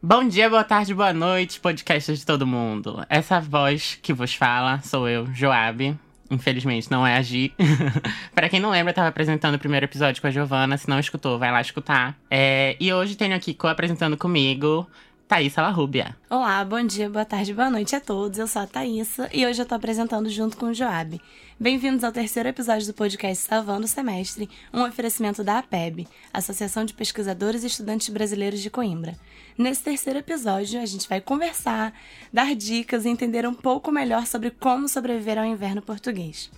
[0.00, 3.04] Bom dia, boa tarde, boa noite, podcast de todo mundo.
[3.08, 5.98] Essa voz que vos fala sou eu, Joab.
[6.30, 7.52] Infelizmente não é a Gi.
[8.32, 10.78] pra quem não lembra, eu tava apresentando o primeiro episódio com a Giovana.
[10.78, 12.16] Se não escutou, vai lá escutar.
[12.30, 14.88] É, e hoje tenho aqui co-apresentando comigo
[15.26, 16.16] Thaísa Larrubia.
[16.30, 18.38] Olá, bom dia, boa tarde, boa noite a todos.
[18.38, 21.20] Eu sou a Thaísa e hoje eu tô apresentando junto com o Joab.
[21.58, 26.94] Bem-vindos ao terceiro episódio do podcast Salvando o Semestre, um oferecimento da APEB, Associação de
[26.94, 29.16] Pesquisadores e Estudantes Brasileiros de Coimbra.
[29.58, 31.92] Nesse terceiro episódio, a gente vai conversar,
[32.32, 36.48] dar dicas e entender um pouco melhor sobre como sobreviver ao inverno português.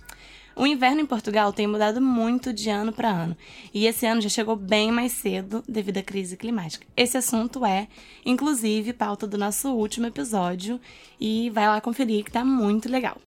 [0.55, 3.35] O inverno em Portugal tem mudado muito de ano para ano,
[3.73, 6.85] e esse ano já chegou bem mais cedo devido à crise climática.
[6.95, 7.87] Esse assunto é,
[8.23, 10.79] inclusive, pauta do nosso último episódio,
[11.19, 13.19] e vai lá conferir que tá muito legal.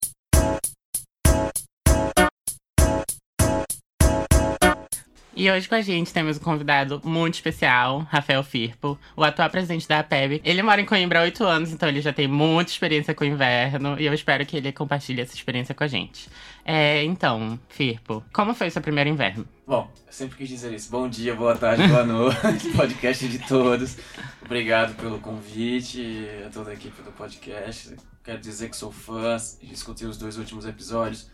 [5.37, 9.89] E hoje com a gente temos um convidado muito especial, Rafael Firpo, o atual presidente
[9.89, 10.41] da APEB.
[10.45, 13.27] Ele mora em Coimbra há oito anos, então ele já tem muita experiência com o
[13.27, 16.29] inverno e eu espero que ele compartilhe essa experiência com a gente.
[16.65, 19.45] É, então, Firpo, como foi o seu primeiro inverno?
[19.67, 20.89] Bom, eu sempre quis dizer isso.
[20.89, 23.97] Bom dia, boa tarde, boa noite, podcast de todos.
[24.41, 27.97] Obrigado pelo convite, a toda a equipe do podcast.
[28.23, 31.29] Quero dizer que sou fã, escutei os dois últimos episódios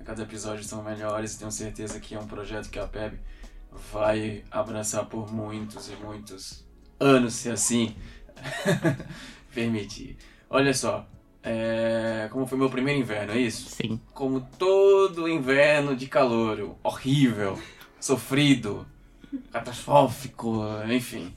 [0.00, 3.20] a cada episódio são melhores e tenho certeza que é um projeto que a PEB
[3.92, 6.64] vai abraçar por muitos e muitos
[6.98, 7.94] anos, se assim
[9.54, 10.16] permitir.
[10.48, 11.06] Olha só,
[11.42, 12.28] é...
[12.32, 13.68] como foi meu primeiro inverno, é isso?
[13.68, 14.00] Sim.
[14.14, 17.60] Como todo inverno de calor, horrível,
[18.00, 18.86] sofrido,
[19.52, 21.34] catastrófico, enfim.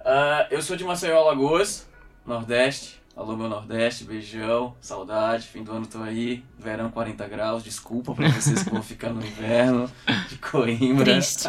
[0.00, 1.88] Uh, eu sou de Maceió, Alagoas,
[2.26, 2.99] Nordeste.
[3.20, 8.26] Alô, meu Nordeste, beijão, saudade, fim do ano tô aí, verão 40 graus, desculpa pra
[8.30, 9.92] vocês que vão ficar no inverno
[10.26, 11.04] de Coimbra.
[11.04, 11.48] Triste.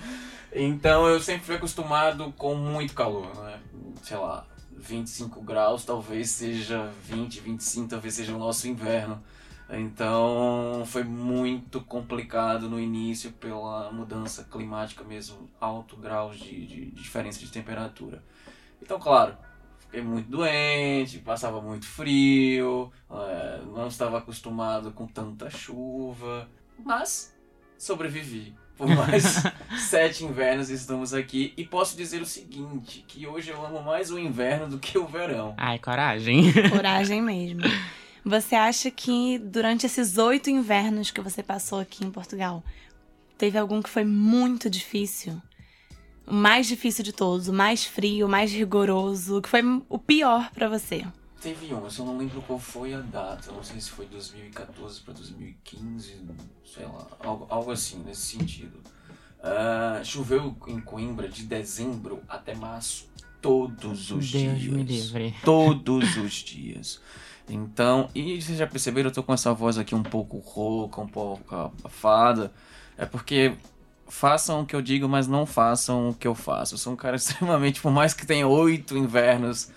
[0.56, 3.60] então eu sempre fui acostumado com muito calor, né?
[4.02, 9.22] Sei lá, 25 graus talvez seja 20, 25, talvez seja o nosso inverno.
[9.68, 17.02] Então foi muito complicado no início pela mudança climática mesmo, alto graus de, de, de
[17.02, 18.22] diferença de temperatura.
[18.80, 19.36] Então, claro,
[19.92, 26.48] fiquei muito doente, passava muito frio, é, não estava acostumado com tanta chuva,
[26.82, 27.36] mas
[27.76, 28.54] sobrevivi.
[28.74, 29.42] Por mais
[29.78, 34.18] sete invernos estamos aqui e posso dizer o seguinte, que hoje eu amo mais o
[34.18, 35.54] inverno do que o verão.
[35.58, 36.50] Ai, coragem.
[36.72, 37.60] Coragem mesmo.
[38.24, 42.64] Você acha que durante esses oito invernos que você passou aqui em Portugal,
[43.36, 45.40] teve algum que foi muito difícil?
[46.26, 49.98] O mais difícil de todos, o mais frio, o mais rigoroso, o que foi o
[49.98, 51.04] pior para você?
[51.40, 53.50] Teve um, eu só não lembro qual foi a data.
[53.50, 56.20] Não sei se foi 2014 para 2015,
[56.64, 58.78] sei lá, algo, algo assim nesse sentido.
[59.40, 63.08] Uh, choveu em Coimbra de dezembro até março,
[63.40, 64.72] todos os Deus dias.
[64.72, 65.34] me livre.
[65.44, 67.00] Todos os dias.
[67.48, 71.08] Então, e vocês já perceberam, eu tô com essa voz aqui um pouco rouca, um
[71.08, 72.52] pouco abafada.
[72.96, 73.56] É porque
[74.12, 76.74] façam o que eu digo, mas não façam o que eu faço.
[76.74, 79.70] Eu sou um cara extremamente, por mais que tenha oito invernos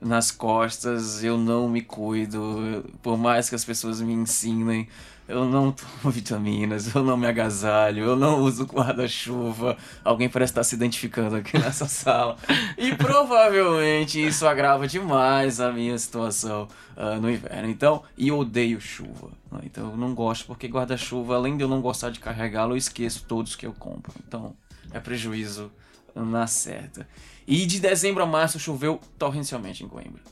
[0.00, 2.84] nas costas, eu não me cuido.
[3.02, 4.88] Por mais que as pessoas me ensinem,
[5.28, 9.76] eu não tomo vitaminas, eu não me agasalho, eu não uso guarda-chuva.
[10.04, 12.36] Alguém parece estar se identificando aqui nessa sala.
[12.78, 17.68] E provavelmente isso agrava demais a minha situação uh, no inverno.
[17.68, 19.30] Então, e eu odeio chuva.
[19.50, 19.60] Né?
[19.64, 23.24] Então eu não gosto, porque guarda-chuva, além de eu não gostar de carregá-lo, eu esqueço
[23.26, 24.12] todos que eu compro.
[24.26, 24.54] Então,
[24.92, 25.72] é prejuízo
[26.14, 27.06] na certa.
[27.46, 30.22] E de dezembro a março choveu torrencialmente em Coimbra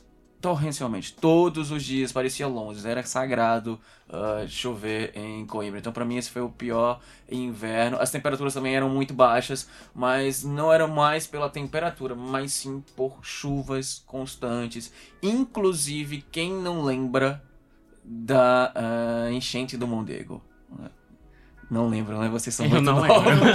[0.45, 5.79] torrencialmente, todos os dias, parecia longe, era sagrado uh, chover em Coimbra.
[5.79, 7.97] Então, para mim, esse foi o pior inverno.
[7.99, 13.17] As temperaturas também eram muito baixas, mas não era mais pela temperatura, mas sim por
[13.23, 14.93] chuvas constantes.
[15.23, 17.43] Inclusive, quem não lembra
[18.03, 20.43] da uh, enchente do Mondego?
[21.69, 22.29] Não lembro, né?
[22.29, 23.25] Vocês são Eu muito não novos.
[23.25, 23.45] lembro.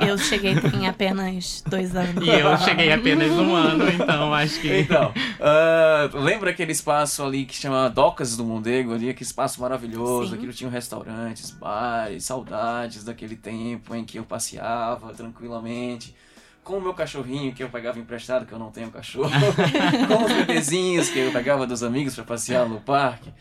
[0.06, 2.26] Eu cheguei em apenas dois anos.
[2.26, 4.80] E eu cheguei apenas um ano, então acho que.
[4.80, 10.30] Então, ah, lembra aquele espaço ali que chama Docas do Mondego ali, aquele espaço maravilhoso,
[10.30, 10.36] Sim.
[10.36, 16.14] aquilo tinha restaurantes, bares, saudades daquele tempo em que eu passeava tranquilamente.
[16.62, 19.30] Com o meu cachorrinho que eu pegava emprestado, que eu não tenho cachorro.
[20.06, 23.32] com os bebezinhos que eu pegava dos amigos para passear no parque.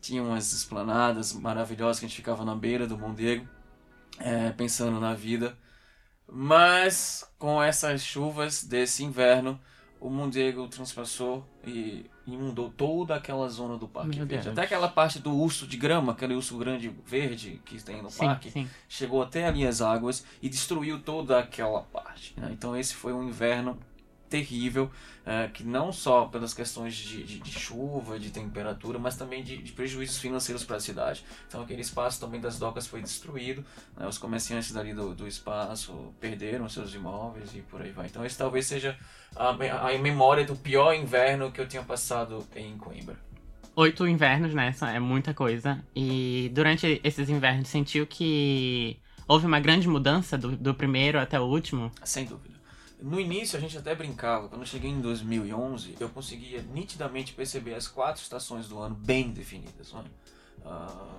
[0.00, 3.46] Tinha umas esplanadas maravilhosas que a gente ficava na beira do Mondego,
[4.18, 5.56] é, pensando na vida.
[6.30, 9.58] Mas com essas chuvas desse inverno,
[10.00, 14.50] o Mondego transpassou e inundou toda aquela zona do Parque Verde.
[14.50, 18.18] Até aquela parte do urso de grama, aquele urso grande verde que tem no Sim,
[18.18, 18.68] parque, sim.
[18.88, 22.34] chegou até ali as águas e destruiu toda aquela parte.
[22.36, 22.50] né?
[22.52, 23.78] Então esse foi um inverno
[24.28, 24.90] terrível,
[25.26, 29.58] é, que não só pelas questões de, de, de chuva, de temperatura, mas também de,
[29.58, 31.24] de prejuízos financeiros para a cidade.
[31.46, 33.64] Então aquele espaço também das docas foi destruído,
[33.96, 38.06] né, os comerciantes dali do, do espaço perderam seus imóveis e por aí vai.
[38.06, 38.96] Então esse talvez seja
[39.34, 43.16] a, a memória do pior inverno que eu tinha passado em Coimbra.
[43.76, 44.74] Oito invernos, né?
[44.92, 45.84] É muita coisa.
[45.94, 48.98] E durante esses invernos, sentiu que
[49.28, 51.92] houve uma grande mudança do, do primeiro até o último?
[52.02, 52.57] Sem dúvida.
[53.00, 57.74] No início a gente até brincava, quando eu cheguei em 2011, eu conseguia nitidamente perceber
[57.74, 59.92] as quatro estações do ano bem definidas.
[59.92, 60.04] Né?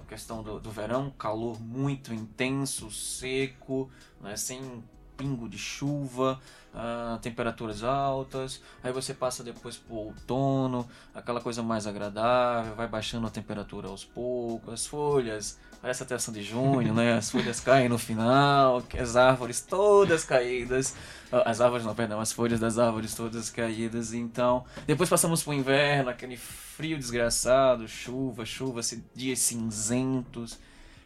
[0.08, 3.90] Questão do, do verão, calor muito intenso, seco,
[4.20, 4.36] né?
[4.36, 4.84] sem
[5.16, 6.42] pingo de chuva,
[6.74, 8.62] uh, temperaturas altas.
[8.84, 14.04] Aí você passa depois pro outono, aquela coisa mais agradável, vai baixando a temperatura aos
[14.04, 17.14] poucos, as folhas, parece ação de junho, né?
[17.14, 20.96] As folhas caem no final, as árvores todas caídas.
[21.32, 24.14] Uh, as árvores não, perdão, as folhas das árvores todas caídas.
[24.14, 28.82] Então, depois passamos pro inverno, aquele frio desgraçado, chuva, chuva,
[29.16, 30.60] dias cinzentos.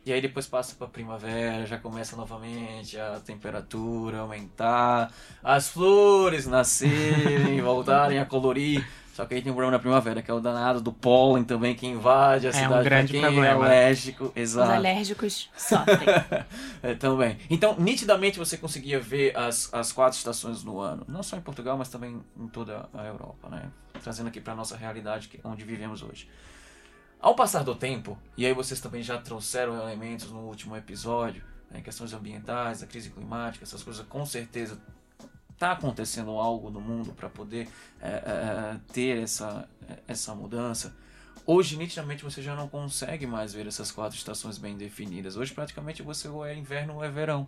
[0.05, 7.59] E aí depois passa para primavera, já começa novamente a temperatura aumentar, as flores nascerem,
[7.63, 8.85] voltarem a colorir.
[9.13, 11.75] Só que aí tem um problema na primavera, que é o danado do pólen também,
[11.75, 12.73] que invade a é cidade.
[12.73, 13.45] Um grande quem problema.
[13.45, 14.71] é alérgico, exato.
[14.71, 16.07] Os alérgicos sofrem.
[16.81, 17.37] é, também.
[17.47, 21.05] Então, nitidamente você conseguia ver as, as quatro estações no ano.
[21.07, 23.69] Não só em Portugal, mas também em toda a Europa, né?
[24.01, 26.27] Trazendo aqui para nossa realidade, onde vivemos hoje.
[27.23, 31.41] Ao passar do tempo, e aí vocês também já trouxeram elementos no último episódio,
[31.71, 34.77] né, questões ambientais, a crise climática, essas coisas, com certeza
[35.53, 37.69] está acontecendo algo no mundo para poder
[38.01, 39.69] é, é, ter essa,
[40.05, 40.93] essa mudança.
[41.45, 45.37] Hoje, nitidamente, você já não consegue mais ver essas quatro estações bem definidas.
[45.37, 47.47] Hoje, praticamente, você ou é inverno ou é verão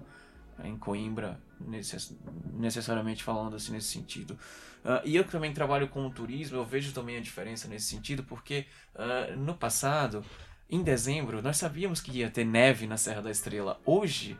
[0.64, 2.16] em Coimbra, necess
[2.54, 4.40] necessariamente falando assim nesse sentido.
[4.86, 8.24] Uh, e eu também trabalho com o turismo, eu vejo também a diferença nesse sentido,
[8.24, 10.24] porque uh, no passado,
[10.70, 13.82] em dezembro, nós sabíamos que ia ter neve na Serra da Estrela.
[13.84, 14.38] Hoje,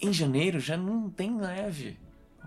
[0.00, 1.96] em janeiro, já não tem neve.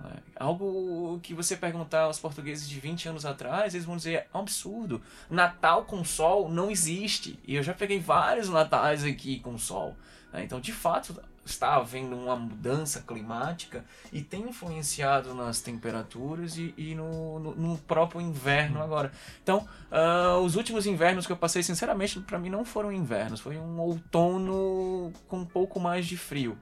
[0.03, 0.18] Né?
[0.36, 4.39] Algo que você perguntar aos portugueses de 20 anos atrás, eles vão dizer é um
[4.39, 5.01] absurdo.
[5.30, 7.39] Natal com sol não existe.
[7.47, 9.95] E eu já peguei vários natais aqui com sol.
[10.31, 10.44] Né?
[10.44, 13.84] Então, de fato, está havendo uma mudança climática
[14.14, 19.12] e tem influenciado nas temperaturas e, e no, no, no, próprio inverno agora.
[19.42, 23.58] Então, uh, os últimos invernos que eu passei, sinceramente, para mim não foram invernos, foi
[23.58, 26.58] um outono com um pouco mais de frio,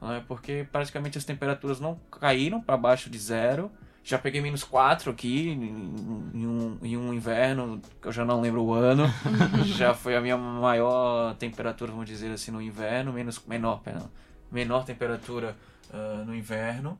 [0.00, 0.24] né?
[0.26, 3.70] porque praticamente as temperaturas não caíram para baixo de zero.
[4.04, 8.62] Já peguei menos 4 aqui em, um, em um inverno, que eu já não lembro
[8.62, 9.04] o ano.
[9.64, 14.10] já foi a minha maior temperatura, vamos dizer assim, no inverno, menos menor, perdão,
[14.50, 15.56] menor temperatura
[15.90, 16.98] uh, no inverno.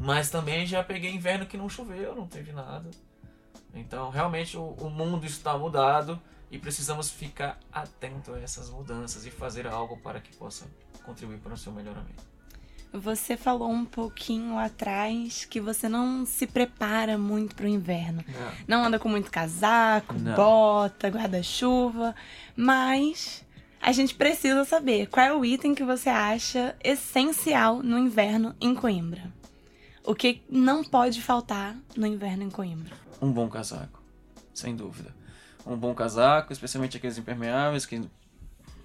[0.00, 2.90] Mas também já peguei inverno que não choveu, não teve nada.
[3.72, 6.20] Então, realmente o, o mundo está mudado
[6.50, 10.66] e precisamos ficar atento a essas mudanças e fazer algo para que possa
[11.04, 12.37] contribuir para o seu melhoramento.
[12.92, 18.24] Você falou um pouquinho atrás que você não se prepara muito para o inverno.
[18.66, 18.78] Não.
[18.78, 18.84] não.
[18.86, 20.34] anda com muito casaco, não.
[20.34, 22.14] bota, guarda-chuva,
[22.56, 23.44] mas
[23.80, 28.74] a gente precisa saber qual é o item que você acha essencial no inverno em
[28.74, 29.32] Coimbra.
[30.04, 32.94] O que não pode faltar no inverno em Coimbra?
[33.20, 34.02] Um bom casaco,
[34.54, 35.14] sem dúvida.
[35.66, 38.00] Um bom casaco, especialmente aqueles impermeáveis que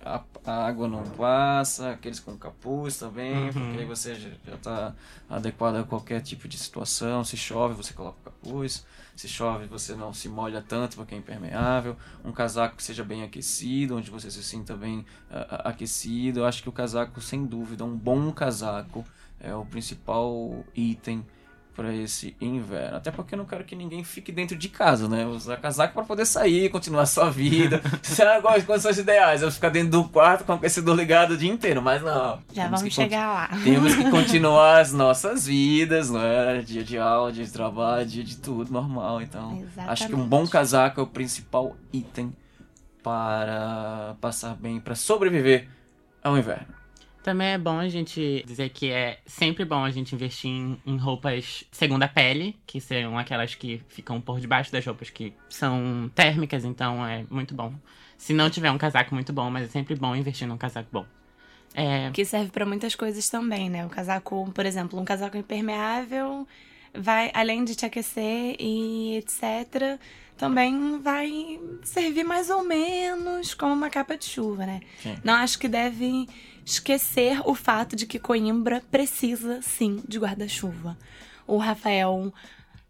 [0.04, 3.52] a, a, água não passa, aqueles com capuz também, uhum.
[3.54, 4.96] porque aí você já está
[5.30, 7.24] adequado a qualquer tipo de situação.
[7.24, 8.86] Se chove, você coloca o capuz.
[9.16, 11.96] Se chove, você não se molha tanto porque é impermeável.
[12.26, 15.06] Um casaco que seja bem aquecido, onde você se sinta bem
[15.64, 16.42] aquecido.
[16.42, 19.06] Eu acho que o casaco, sem dúvida, um bom casaco
[19.40, 21.26] é o principal item
[21.76, 22.98] para esse inverno.
[22.98, 25.26] Até porque eu não quero que ninguém fique dentro de casa, né?
[25.26, 27.82] Usar casaco para poder sair, continuar a sua vida.
[28.02, 29.42] Isso é as condições ideais.
[29.42, 32.40] Eu ficar dentro do quarto com o aquecedor ligado o dia inteiro, mas não.
[32.54, 33.60] Já vamos chegar lá.
[33.64, 36.62] Temos que continuar as nossas vidas, né?
[36.66, 39.22] Dia de aula, dia de trabalho, dia de tudo normal.
[39.22, 39.92] Então, Exatamente.
[39.92, 42.34] acho que um bom casaco é o principal item
[43.02, 45.68] para passar bem, para sobreviver
[46.24, 46.83] ao inverno.
[47.24, 50.98] Também é bom a gente dizer que é sempre bom a gente investir em, em,
[50.98, 56.66] roupas segunda pele, que são aquelas que ficam por debaixo das roupas que são térmicas,
[56.66, 57.74] então é muito bom.
[58.18, 61.06] Se não tiver um casaco muito bom, mas é sempre bom investir num casaco bom.
[61.74, 62.12] É...
[62.12, 63.86] Que serve para muitas coisas também, né?
[63.86, 66.46] O casaco, por exemplo, um casaco impermeável
[66.94, 70.00] vai, além de te aquecer e etc.,
[70.38, 74.82] também vai servir mais ou menos como uma capa de chuva, né?
[75.02, 75.16] Sim.
[75.24, 76.28] Não acho que deve
[76.66, 80.98] esquecer o fato de que Coimbra precisa sim de guarda-chuva.
[81.46, 82.34] O Rafael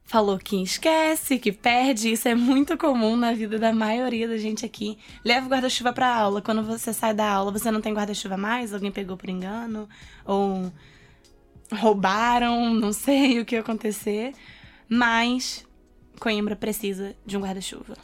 [0.06, 2.12] falou que esquece, que perde.
[2.12, 4.98] Isso é muito comum na vida da maioria da gente aqui.
[5.24, 6.42] Leva o guarda-chuva pra aula.
[6.42, 8.74] Quando você sai da aula, você não tem guarda-chuva mais?
[8.74, 9.90] Alguém pegou por engano?
[10.26, 10.72] Ou
[11.72, 12.74] roubaram?
[12.74, 14.34] Não sei o que acontecer.
[14.88, 15.66] Mas
[16.20, 17.96] Coimbra precisa de um guarda-chuva.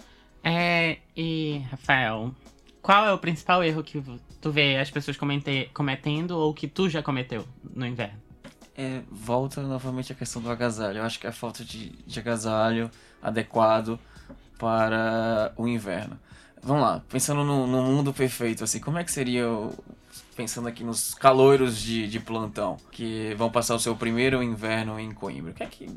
[0.44, 2.34] É, e Rafael,
[2.82, 4.02] qual é o principal erro que
[4.42, 8.20] tu vê as pessoas cometendo ou que tu já cometeu no inverno?
[8.76, 11.00] É, volta novamente a questão do agasalho.
[11.00, 12.90] Eu acho que é a falta de, de agasalho
[13.22, 14.00] adequado
[14.58, 16.18] para o inverno.
[16.62, 19.46] Vamos lá, pensando no, no, mundo perfeito, assim, como é que seria,
[20.36, 25.12] pensando aqui nos caloiros de, de plantão, que vão passar o seu primeiro inverno em
[25.12, 25.90] Coimbra, o que é que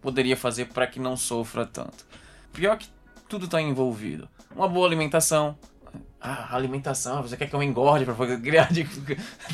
[0.00, 2.04] poderia fazer para que não sofra tanto?
[2.52, 2.88] Pior que
[3.28, 4.28] tudo está envolvido.
[4.54, 5.56] Uma boa alimentação,
[6.20, 8.84] ah, alimentação, você quer que eu engorde para criar de,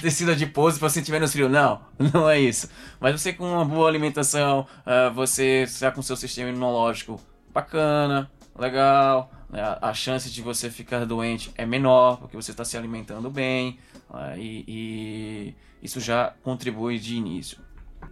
[0.01, 1.49] tecido adiposo para você tiver no frio?
[1.49, 1.81] Não,
[2.13, 2.69] não é isso.
[2.99, 7.21] Mas você com uma boa alimentação, uh, você está com seu sistema imunológico
[7.53, 9.61] bacana, legal, né?
[9.61, 13.79] a, a, chance de você ficar doente é menor, porque você está se alimentando bem,
[14.11, 17.59] uh, e, e isso já contribui de início.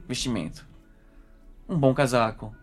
[0.07, 0.67] Vestimento.
[1.69, 2.55] Um bom casaco,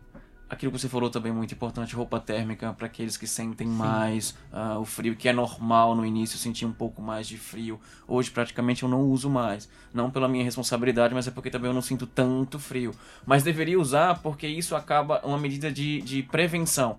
[0.49, 3.73] aquilo que você falou também é muito importante, roupa térmica para aqueles que sentem Sim.
[3.73, 7.79] mais uh, o frio, que é normal no início sentir um pouco mais de frio.
[8.07, 11.73] Hoje praticamente eu não uso mais, não pela minha responsabilidade, mas é porque também eu
[11.73, 12.93] não sinto tanto frio.
[13.25, 16.97] Mas deveria usar porque isso acaba uma medida de, de prevenção.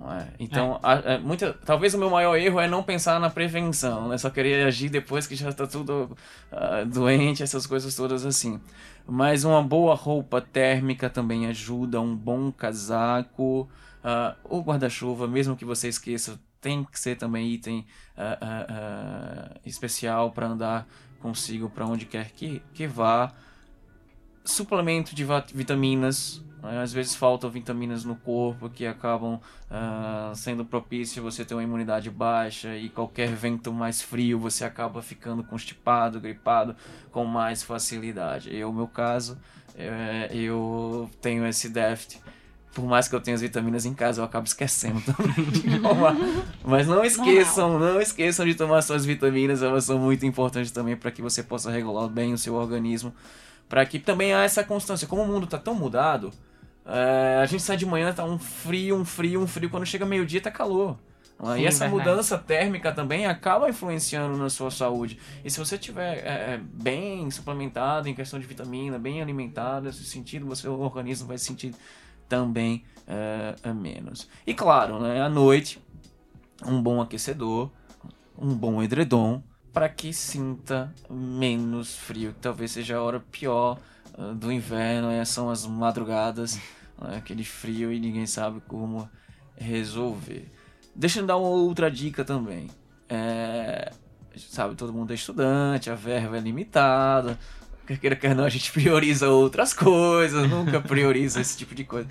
[0.00, 0.28] É?
[0.38, 1.14] Então, é.
[1.14, 4.18] A, muita, talvez o meu maior erro é não pensar na prevenção, né?
[4.18, 6.16] Só querer agir depois que já está tudo
[6.52, 8.60] uh, doente, essas coisas todas assim.
[9.06, 13.68] Mas uma boa roupa térmica também ajuda, um bom casaco,
[14.02, 17.86] uh, o guarda-chuva, mesmo que você esqueça, tem que ser também item
[18.16, 20.86] uh, especial para andar
[21.20, 23.32] consigo para onde quer que, que vá.
[24.44, 25.24] Suplemento de
[25.54, 26.42] vitaminas?
[26.82, 32.10] Às vezes faltam vitaminas no corpo que acabam uh, sendo propício você ter uma imunidade
[32.10, 36.74] baixa e qualquer vento mais frio você acaba ficando constipado, gripado
[37.10, 38.54] com mais facilidade.
[38.54, 39.38] Eu, meu caso,
[39.76, 42.20] é, eu tenho esse déficit
[42.74, 46.16] por mais que eu tenha as vitaminas em casa, eu acabo esquecendo também de tomar.
[46.64, 51.12] Mas não esqueçam, não esqueçam de tomar suas vitaminas, elas são muito importantes também para
[51.12, 53.14] que você possa regular bem o seu organismo,
[53.68, 55.06] para que também há essa constância.
[55.06, 56.32] Como o mundo está tão mudado,
[56.86, 59.70] é, a gente sai de manhã, tá um frio, um frio, um frio.
[59.70, 60.98] Quando chega meio-dia, tá calor.
[61.40, 62.08] Sim, e essa verdade.
[62.08, 65.18] mudança térmica também acaba influenciando na sua saúde.
[65.44, 70.04] E se você estiver é, é, bem suplementado em questão de vitamina, bem alimentado nesse
[70.04, 71.74] sentido, o seu organismo vai se sentir
[72.28, 74.28] também é, é, menos.
[74.46, 75.82] E claro, né, à noite,
[76.64, 77.70] um bom aquecedor,
[78.38, 82.32] um bom edredom, para que sinta menos frio.
[82.40, 83.78] Talvez seja a hora pior
[84.36, 86.56] do inverno, é, são as madrugadas,
[87.00, 89.08] né, aquele frio e ninguém sabe como
[89.56, 90.50] resolver.
[90.94, 92.70] Deixa eu dar uma outra dica também.
[93.08, 93.92] É,
[94.36, 97.38] sabe, todo mundo é estudante, a verba é limitada,
[97.86, 102.08] quer queira, quer não, a gente prioriza outras coisas, nunca prioriza esse tipo de coisa.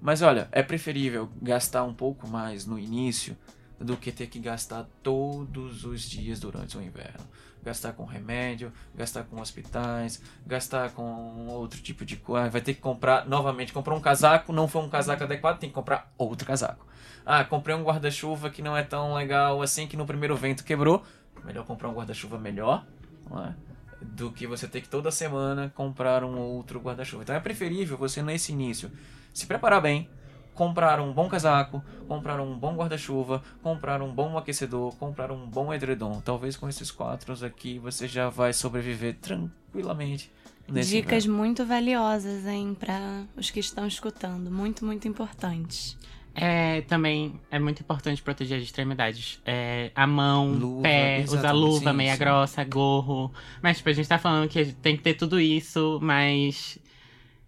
[0.00, 3.36] Mas olha, é preferível gastar um pouco mais no início
[3.80, 7.24] do que ter que gastar todos os dias durante o inverno
[7.68, 12.48] gastar com remédio, gastar com hospitais, gastar com outro tipo de coisa.
[12.48, 15.74] Vai ter que comprar, novamente, comprar um casaco, não foi um casaco adequado, tem que
[15.74, 16.86] comprar outro casaco.
[17.24, 21.04] Ah, comprei um guarda-chuva que não é tão legal assim, que no primeiro vento quebrou.
[21.44, 22.84] Melhor comprar um guarda-chuva melhor,
[23.46, 23.52] é?
[24.00, 27.22] do que você ter que toda semana comprar um outro guarda-chuva.
[27.22, 28.90] Então é preferível você, nesse início,
[29.34, 30.08] se preparar bem,
[30.58, 35.72] comprar um bom casaco, comprar um bom guarda-chuva, comprar um bom aquecedor, comprar um bom
[35.72, 36.20] edredom.
[36.20, 40.32] Talvez com esses quatro aqui você já vai sobreviver tranquilamente.
[40.68, 41.36] Dicas inverno.
[41.36, 44.50] muito valiosas, hein, para os que estão escutando.
[44.50, 45.96] Muito, muito importantes.
[46.34, 49.40] É, também é muito importante proteger as extremidades.
[49.46, 52.18] É, a mão, luva, pé, usar luva, sim, meia sim.
[52.18, 53.32] grossa, gorro.
[53.62, 56.80] Mas, tipo, a gente tá falando que tem que ter tudo isso, mas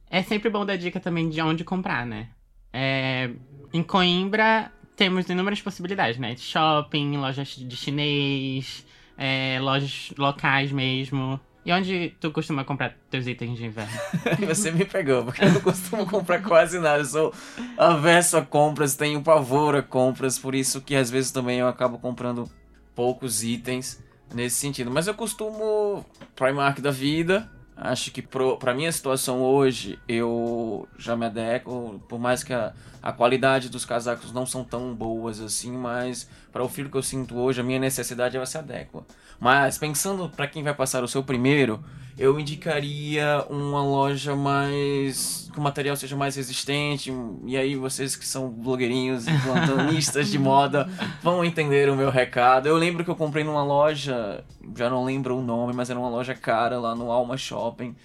[0.08, 2.28] é sempre bom dar dica também de onde comprar, né?
[2.72, 3.30] É,
[3.72, 6.36] em Coimbra temos inúmeras possibilidades, né?
[6.36, 8.86] Shopping, lojas de chinês,
[9.16, 11.40] é, lojas locais mesmo.
[11.64, 13.92] E onde tu costuma comprar teus itens de inverno?
[14.46, 17.00] Você me pegou, porque eu não costumo comprar quase nada.
[17.00, 17.34] Eu sou
[17.76, 21.98] averso a compras, tenho pavor a compras, por isso que às vezes também eu acabo
[21.98, 22.50] comprando
[22.94, 24.02] poucos itens
[24.34, 24.90] nesse sentido.
[24.90, 27.50] Mas eu costumo Primark da vida,
[27.82, 32.74] Acho que pro, pra minha situação hoje, eu já me adequo, por mais que a,
[33.02, 37.02] A qualidade dos casacos não são tão boas assim, mas para o frio que eu
[37.02, 39.04] sinto hoje, a minha necessidade ela se adequa.
[39.38, 41.82] Mas pensando para quem vai passar o seu primeiro,
[42.18, 47.10] eu indicaria uma loja mais que o material seja mais resistente.
[47.46, 50.86] E aí vocês que são blogueirinhos e plantonistas de moda
[51.22, 52.66] vão entender o meu recado.
[52.66, 54.44] Eu lembro que eu comprei numa loja,
[54.76, 57.96] já não lembro o nome, mas era uma loja cara lá no Alma Shopping.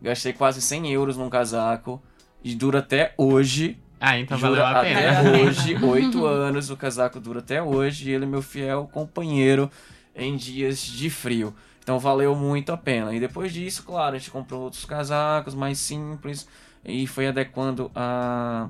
[0.00, 2.00] Gastei quase 100 euros num casaco
[2.44, 3.82] e dura até hoje.
[4.00, 5.20] Ah, então Jura valeu a pena.
[5.20, 8.10] Até hoje, oito anos, o casaco dura até hoje.
[8.10, 9.70] E ele é meu fiel companheiro
[10.14, 11.54] em dias de frio.
[11.82, 13.14] Então valeu muito a pena.
[13.14, 16.48] E depois disso, claro, a gente comprou outros casacos mais simples
[16.84, 18.68] e foi adequando a,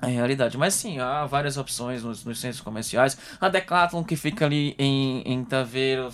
[0.00, 0.56] a realidade.
[0.56, 3.18] Mas sim, há várias opções nos, nos centros comerciais.
[3.40, 6.10] A Decathlon, que fica ali em, em Taveiro,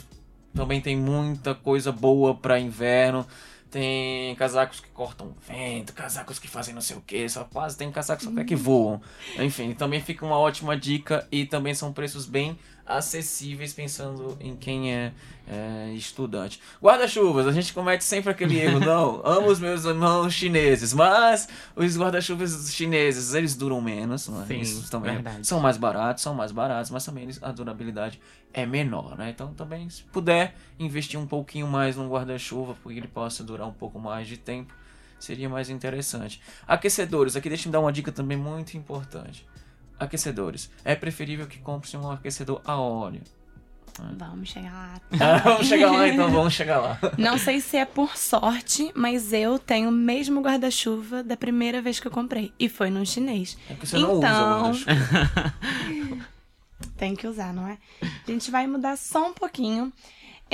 [0.55, 3.27] também tem muita coisa boa para inverno.
[3.75, 7.91] Tem casacos que cortam vento, casacos que fazem não sei o que, só quase tem
[7.91, 9.03] casacos até que voam.
[9.37, 14.95] Enfim, também fica uma ótima dica e também são preços bem acessíveis pensando em quem
[14.95, 15.13] é,
[15.49, 16.61] é estudante.
[16.83, 19.23] Guarda-chuvas, a gente comete sempre aquele erro, não.
[19.25, 24.45] Amo os meus irmãos chineses, mas os guarda-chuvas chineses eles duram menos, né?
[24.47, 25.47] Sim, Isso também verdade.
[25.47, 28.21] são mais baratos, são mais baratos, mas também a durabilidade
[28.53, 29.31] é menor, né?
[29.31, 33.73] Então também se puder investir um pouquinho mais num guarda-chuva, porque ele possa durar um
[33.73, 34.75] pouco mais de tempo,
[35.19, 36.41] seria mais interessante.
[36.67, 39.47] Aquecedores, aqui deixa eu dar uma dica também muito importante.
[39.99, 40.71] Aquecedores.
[40.85, 43.23] É preferível que compre um aquecedor a óleo.
[44.17, 45.01] Vamos chegar lá.
[45.21, 46.99] Ah, vamos chegar lá então, vamos chegar lá.
[47.17, 52.01] Não sei se é por sorte, mas eu tenho o mesmo guarda-chuva da primeira vez
[52.01, 52.53] que eu comprei.
[52.59, 53.57] E foi num chinês.
[53.71, 56.23] É que você não usa Então-.
[56.97, 57.79] Tem que usar, não é?
[58.03, 59.93] A gente vai mudar só um pouquinho.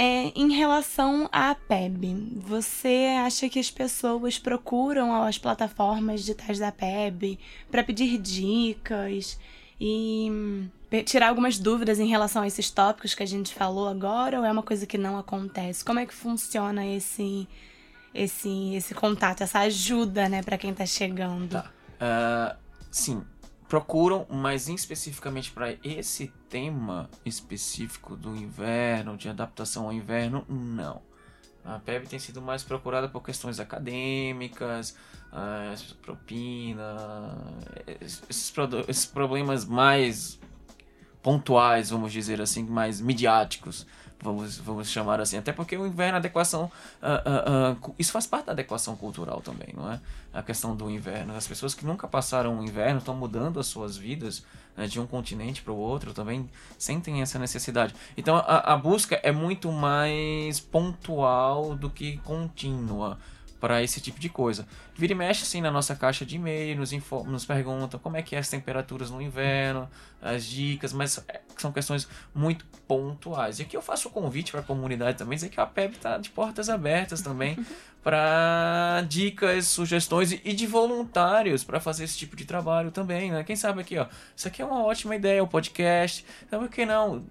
[0.02, 6.72] É, em relação à PEB, você acha que as pessoas procuram as plataformas digitais da
[6.72, 7.38] PEB
[7.70, 9.38] para pedir dicas
[9.78, 10.70] e hum,
[11.04, 14.50] tirar algumas dúvidas em relação a esses tópicos que a gente falou agora ou é
[14.50, 15.84] uma coisa que não acontece?
[15.84, 17.46] Como é que funciona esse
[18.14, 21.50] esse esse contato, essa ajuda, né, para quem tá chegando?
[21.50, 21.70] Tá.
[22.00, 22.56] Ah,
[22.90, 23.22] sim,
[23.70, 31.00] procuram, mas especificamente para esse tema específico do inverno, de adaptação ao inverno, não.
[31.64, 34.96] A PEB tem sido mais procurada por questões acadêmicas,
[35.30, 37.36] ah, propina,
[38.00, 38.52] esses,
[38.88, 40.40] esses problemas mais
[41.22, 43.86] pontuais, vamos dizer assim, mais midiáticos,
[44.22, 45.38] vamos, vamos chamar assim.
[45.38, 46.70] Até porque o inverno, a adequação,
[47.02, 50.00] ah, ah, cu- isso faz parte da adequação cultural também, não é?
[50.32, 51.34] A questão do inverno.
[51.34, 54.44] As pessoas que nunca passaram o inverno estão mudando as suas vidas
[54.76, 57.94] né, de um continente para o outro também sentem essa necessidade.
[58.16, 63.18] Então a, a busca é muito mais pontual do que contínua
[63.60, 64.66] para esse tipo de coisa.
[64.94, 66.90] Vira e mexe assim na nossa caixa de e-mail, nos,
[67.26, 69.88] nos perguntam como é que é as temperaturas no inverno,
[70.20, 73.58] as dicas, mas é, são questões muito pontuais.
[73.58, 76.16] E aqui eu faço o convite para a comunidade também, dizer que a PEB está
[76.16, 77.56] de portas abertas também
[78.02, 83.44] para dicas, sugestões e, de voluntários para fazer esse tipo de trabalho também, né?
[83.44, 86.86] Quem sabe aqui, ó, isso aqui é uma ótima ideia, o podcast, então por que
[86.86, 87.22] não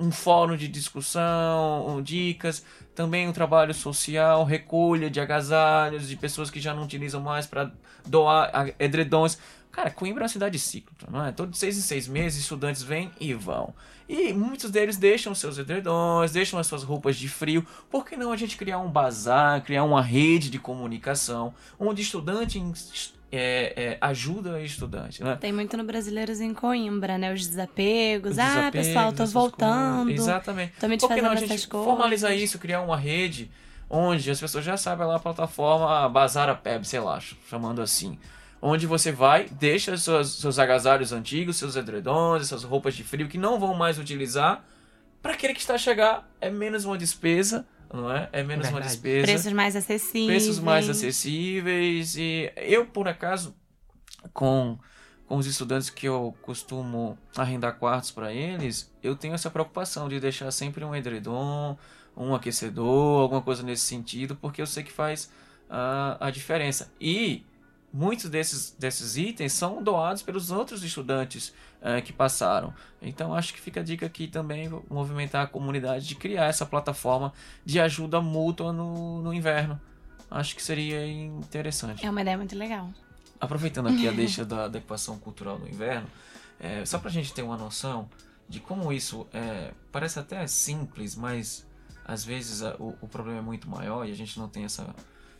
[0.00, 6.58] um fórum de discussão, dicas, também um trabalho social, recolha de agasalhos de pessoas que
[6.58, 7.70] já não utilizam mais para
[8.06, 9.38] doar edredons.
[9.70, 11.30] Cara, Coimbra é uma cidade cíclica, não é?
[11.30, 13.72] Todos seis em seis meses, estudantes vêm e vão.
[14.08, 17.64] E muitos deles deixam seus edredons, deixam as suas roupas de frio.
[17.88, 22.58] Por que não a gente criar um bazar, criar uma rede de comunicação, onde estudante
[23.32, 25.36] é, é, ajuda estudante, né?
[25.40, 27.32] Tem muito no Brasileiros em Coimbra, né?
[27.32, 28.32] Os desapegos.
[28.32, 30.04] Os ah, desapegos, pessoal, tô essas voltando.
[30.06, 30.26] coisas.
[30.26, 30.72] Exatamente.
[30.80, 31.64] Tô me Por que não a gente coisas.
[31.64, 33.50] formalizar isso, criar uma rede
[33.88, 38.18] onde as pessoas já sabem lá a plataforma Bazar a Peb, sei lá, chamando assim.
[38.62, 43.38] Onde você vai, deixa seus, seus agasalhos antigos, seus edredons, suas roupas de frio que
[43.38, 44.64] não vão mais utilizar.
[45.22, 48.28] Para aquele que está a chegar, é menos uma despesa, não é?
[48.32, 48.94] É menos uma Verdade.
[48.94, 50.26] despesa Preços mais acessíveis.
[50.44, 53.54] preços mais acessíveis e eu por acaso
[54.32, 54.78] com
[55.26, 60.18] com os estudantes que eu costumo arrendar quartos para eles, eu tenho essa preocupação de
[60.18, 61.78] deixar sempre um edredom,
[62.16, 65.30] um aquecedor, alguma coisa nesse sentido, porque eu sei que faz
[65.68, 66.92] a, a diferença.
[67.00, 67.46] E
[67.92, 72.72] muitos desses, desses itens são doados pelos outros estudantes eh, que passaram.
[73.02, 77.32] Então acho que fica a dica aqui também movimentar a comunidade de criar essa plataforma
[77.64, 79.80] de ajuda mútua no, no inverno.
[80.30, 82.06] Acho que seria interessante.
[82.06, 82.88] É uma ideia muito legal.
[83.40, 86.06] Aproveitando aqui a deixa da adequação cultural no inverno,
[86.60, 88.08] é, só pra gente ter uma noção
[88.48, 91.66] de como isso é, parece até simples, mas
[92.04, 94.94] às vezes a- o, o problema é muito maior e a gente não tem essa,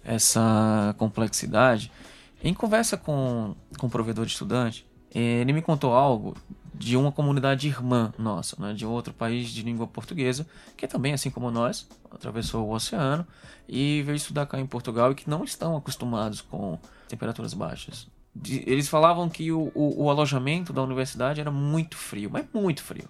[0.05, 1.93] essa complexidade.
[2.43, 6.35] Em conversa com, com o provedor de estudante, ele me contou algo
[6.73, 11.29] de uma comunidade irmã nossa, né, de outro país de língua portuguesa, que também, assim
[11.29, 13.27] como nós, atravessou o oceano
[13.69, 18.09] e veio estudar cá em Portugal e que não estão acostumados com temperaturas baixas.
[18.35, 22.83] De, eles falavam que o, o, o alojamento da universidade era muito frio, mas muito
[22.83, 23.09] frio.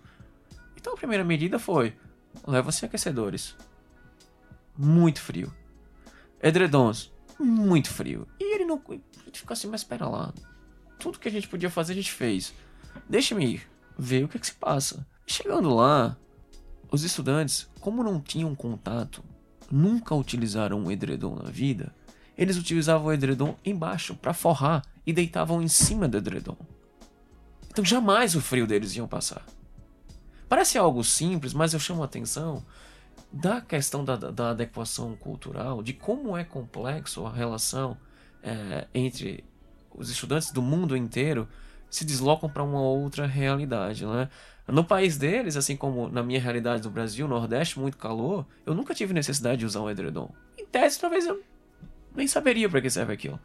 [0.77, 1.95] Então a primeira medida foi:
[2.47, 3.55] leva-se aquecedores.
[4.77, 5.53] Muito frio.
[6.43, 7.13] Edredons.
[7.39, 8.27] Muito frio.
[8.41, 8.83] E ele não.
[9.31, 10.35] Gente ficou assim, mas espera lá.
[10.99, 12.53] Tudo que a gente podia fazer, a gente fez.
[13.09, 13.63] Deixa-me.
[13.97, 15.07] Ver o que, é que se passa.
[15.25, 16.17] Chegando lá,
[16.91, 19.23] os estudantes, como não tinham contato,
[19.71, 21.95] nunca utilizaram um edredom na vida,
[22.37, 26.57] eles utilizavam o edredom embaixo para forrar e deitavam em cima do edredom.
[27.71, 29.47] Então jamais o frio deles iam passar.
[30.49, 32.65] Parece algo simples, mas eu chamo a atenção
[33.33, 37.97] da questão da, da adequação cultural, de como é complexo a relação
[38.43, 39.45] é, entre
[39.95, 41.49] os estudantes do mundo inteiro
[41.91, 44.29] se deslocam para uma outra realidade, né?
[44.69, 48.95] No país deles, assim como na minha realidade do Brasil, Nordeste, muito calor, eu nunca
[48.95, 50.31] tive necessidade de usar um edredom.
[50.57, 51.43] Em tese, talvez eu
[52.15, 53.41] nem saberia para que serve aquilo.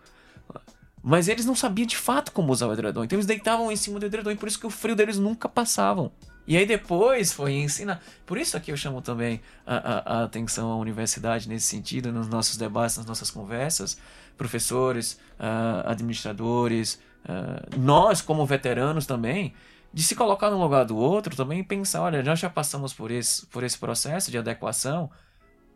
[1.02, 4.00] Mas eles não sabiam de fato como usar o edredom, então eles deitavam em cima
[4.00, 6.12] do edredom e por isso que o frio deles nunca passavam.
[6.48, 8.02] E aí depois foi ensinar.
[8.26, 12.28] Por isso aqui eu chamo também a, a, a, atenção à universidade nesse sentido, nos
[12.28, 13.98] nossos debates, nas nossas conversas.
[14.38, 19.54] Professores, uh, administradores, uh, nós como veteranos também,
[19.94, 23.10] de se colocar no lugar do outro também e pensar, olha, nós já passamos por
[23.12, 25.10] esse, por esse processo de adequação,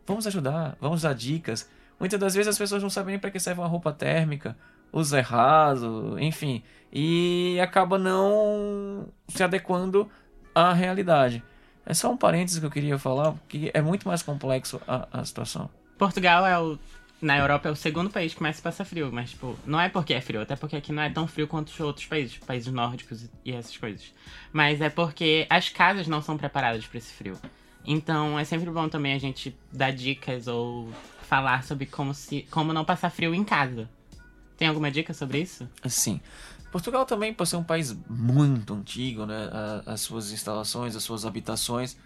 [0.06, 1.68] vamos ajudar, vamos dar dicas.
[1.98, 4.56] Muitas das vezes as pessoas não sabem nem para que serve uma roupa térmica,
[4.92, 10.10] usa errado, enfim, e acaba não se adequando
[10.54, 11.42] à realidade.
[11.84, 15.24] É só um parênteses que eu queria falar, que é muito mais complexo a, a
[15.24, 15.70] situação.
[15.98, 16.78] Portugal é o.
[17.20, 20.14] Na Europa é o segundo país que mais passa frio, mas, tipo, não é porque
[20.14, 23.28] é frio, até porque aqui não é tão frio quanto os outros países, países nórdicos
[23.44, 24.14] e essas coisas.
[24.50, 27.38] Mas é porque as casas não são preparadas para esse frio.
[27.84, 30.88] Então é sempre bom também a gente dar dicas ou
[31.22, 33.86] falar sobre como, se, como não passar frio em casa.
[34.56, 35.68] Tem alguma dica sobre isso?
[35.86, 36.20] Sim.
[36.70, 39.50] Portugal também, por ser um país muito antigo, né,
[39.86, 41.96] as suas instalações, as suas habitações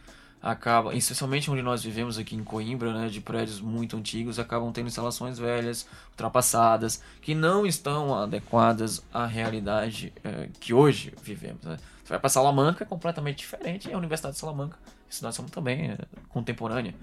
[0.44, 4.86] acabam, especialmente onde nós vivemos aqui em Coimbra, né, de prédios muito antigos, acabam tendo
[4.86, 11.62] instalações velhas, ultrapassadas, que não estão adequadas à realidade é, que hoje vivemos.
[11.62, 11.78] Né.
[12.02, 15.92] Você vai para Salamanca, é completamente diferente, e a Universidade de Salamanca, a cidade também
[15.92, 15.98] é
[16.28, 16.94] contemporânea.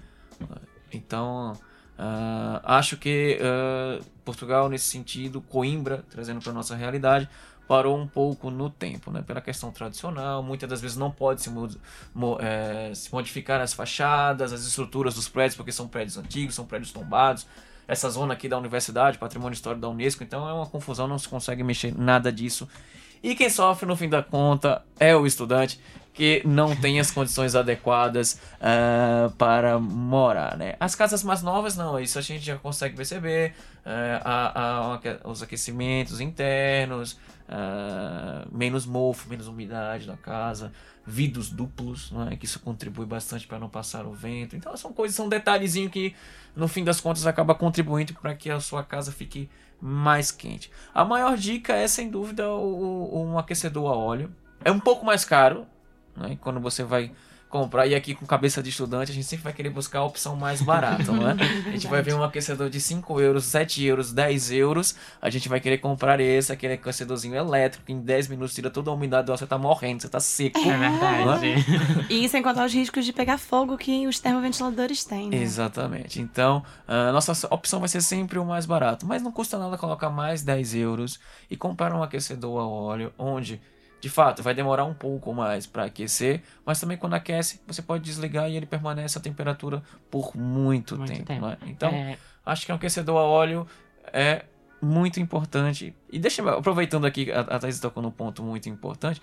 [0.92, 1.52] Então,
[1.98, 7.28] uh, acho que uh, Portugal, nesse sentido, Coimbra, trazendo para nossa realidade,
[7.66, 9.22] parou um pouco no tempo, né?
[9.22, 14.52] Pela questão tradicional, muitas das vezes não pode se, mo é, se modificar as fachadas,
[14.52, 17.46] as estruturas dos prédios, porque são prédios antigos, são prédios tombados.
[17.86, 21.28] Essa zona aqui da universidade, patrimônio histórico da Unesco, então é uma confusão, não se
[21.28, 22.68] consegue mexer nada disso.
[23.22, 25.78] E quem sofre no fim da conta é o estudante
[26.12, 30.74] que não tem as condições adequadas uh, para morar, né?
[30.78, 33.54] As casas mais novas não, isso a gente já consegue perceber,
[33.86, 37.18] uh, os aquecimentos internos,
[37.52, 40.72] uh, menos mofo, menos umidade na casa,
[41.06, 44.56] vidros duplos, né, que isso contribui bastante para não passar o vento.
[44.56, 46.14] Então são coisas, são detalhezinhos que
[46.56, 50.70] no fim das contas acaba contribuindo para que a sua casa fique mais quente.
[50.94, 54.34] A maior dica é sem dúvida o, o, um aquecedor a óleo.
[54.64, 55.66] É um pouco mais caro,
[56.16, 57.12] né, quando você vai
[57.52, 57.86] comprar.
[57.86, 60.62] E aqui com cabeça de estudante, a gente sempre vai querer buscar a opção mais
[60.62, 61.36] barata, não é?
[61.68, 64.96] A gente vai ver um aquecedor de 5 euros, 7 euros, 10 euros.
[65.20, 68.90] A gente vai querer comprar esse, aquele aquecedorzinho elétrico, que em 10 minutos tira toda
[68.90, 70.58] a umidade, você tá morrendo, você tá seco.
[70.58, 71.46] É verdade.
[71.48, 72.12] É?
[72.12, 75.28] E sem contar os riscos de pegar fogo que os termoventiladores têm.
[75.28, 75.36] Né?
[75.36, 76.20] Exatamente.
[76.20, 79.06] Então, a nossa opção vai ser sempre o mais barato.
[79.06, 83.60] Mas não custa nada colocar mais 10 euros e comprar um aquecedor a óleo, onde
[84.02, 88.02] de fato, vai demorar um pouco mais para aquecer, mas também quando aquece, você pode
[88.02, 91.24] desligar e ele permanece a temperatura por muito, muito tempo.
[91.24, 91.46] tempo.
[91.46, 91.56] Né?
[91.68, 92.18] Então, é...
[92.44, 93.64] acho que um aquecedor a óleo
[94.12, 94.44] é
[94.82, 95.94] muito importante.
[96.10, 99.22] E deixa eu, aproveitando aqui, a, a Thais tocou num ponto muito importante.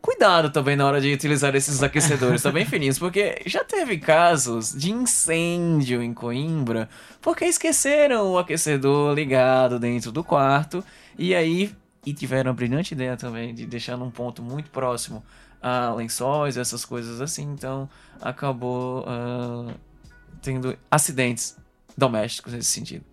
[0.00, 4.72] Cuidado também na hora de utilizar esses aquecedores também tá fininhos, porque já teve casos
[4.72, 6.88] de incêndio em Coimbra,
[7.20, 10.82] porque esqueceram o aquecedor ligado dentro do quarto
[11.18, 11.70] e aí
[12.06, 15.24] e tiveram a brilhante ideia também de deixar num ponto muito próximo
[15.60, 17.42] a lençóis, essas coisas assim.
[17.42, 17.90] Então
[18.20, 19.74] acabou uh,
[20.40, 21.58] tendo acidentes
[21.98, 23.04] domésticos nesse sentido.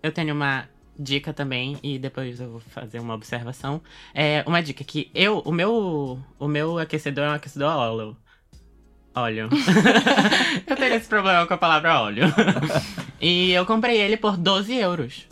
[0.00, 3.82] Eu tenho uma dica também e depois eu vou fazer uma observação.
[4.14, 8.16] É uma dica que eu, o meu, o meu aquecedor é um aquecedor a óleo.
[9.14, 9.48] Óleo.
[10.66, 12.24] eu tenho esse problema com a palavra óleo.
[13.20, 15.26] e eu comprei ele por 12 euros.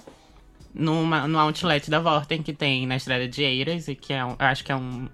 [0.74, 4.30] Numa, no outlet da Vorten, que tem na estrada de Eiras, e que é um,
[4.38, 5.09] eu acho que é um,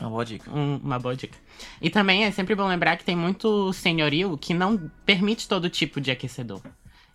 [0.00, 0.50] Uma boa dica.
[0.50, 1.36] um- uma boa dica.
[1.80, 6.00] E também é sempre bom lembrar que tem muito senhorio que não permite todo tipo
[6.00, 6.60] de aquecedor.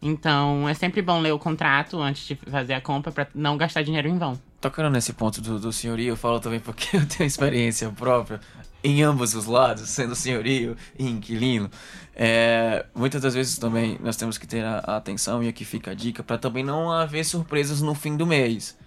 [0.02, 3.82] Então é sempre bom ler o contrato antes de fazer a compra pra não gastar
[3.84, 4.40] dinheiro em vão.
[4.62, 8.40] Tocando nesse ponto do, do senhorio, eu falo também porque eu tenho experiência própria
[8.84, 11.70] em ambos os lados, sendo senhorio e inquilino.
[12.16, 15.92] É, muitas das vezes também nós temos que ter a, a atenção, e aqui fica
[15.92, 18.78] a dica, para também não haver surpresas no fim do mês.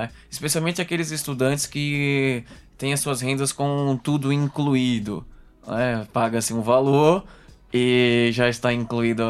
[0.00, 0.08] é?
[0.30, 2.44] Especialmente aqueles estudantes que
[2.78, 5.26] têm as suas rendas com tudo incluído.
[5.68, 6.04] é?
[6.12, 7.24] Paga-se um valor
[7.72, 9.24] e já está incluído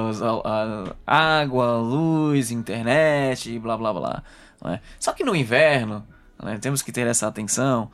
[0.45, 4.23] a, a água, luz, internet blá blá blá.
[4.67, 4.81] é?
[5.01, 6.07] Só que no inverno,
[6.43, 7.91] né, temos que ter essa atenção.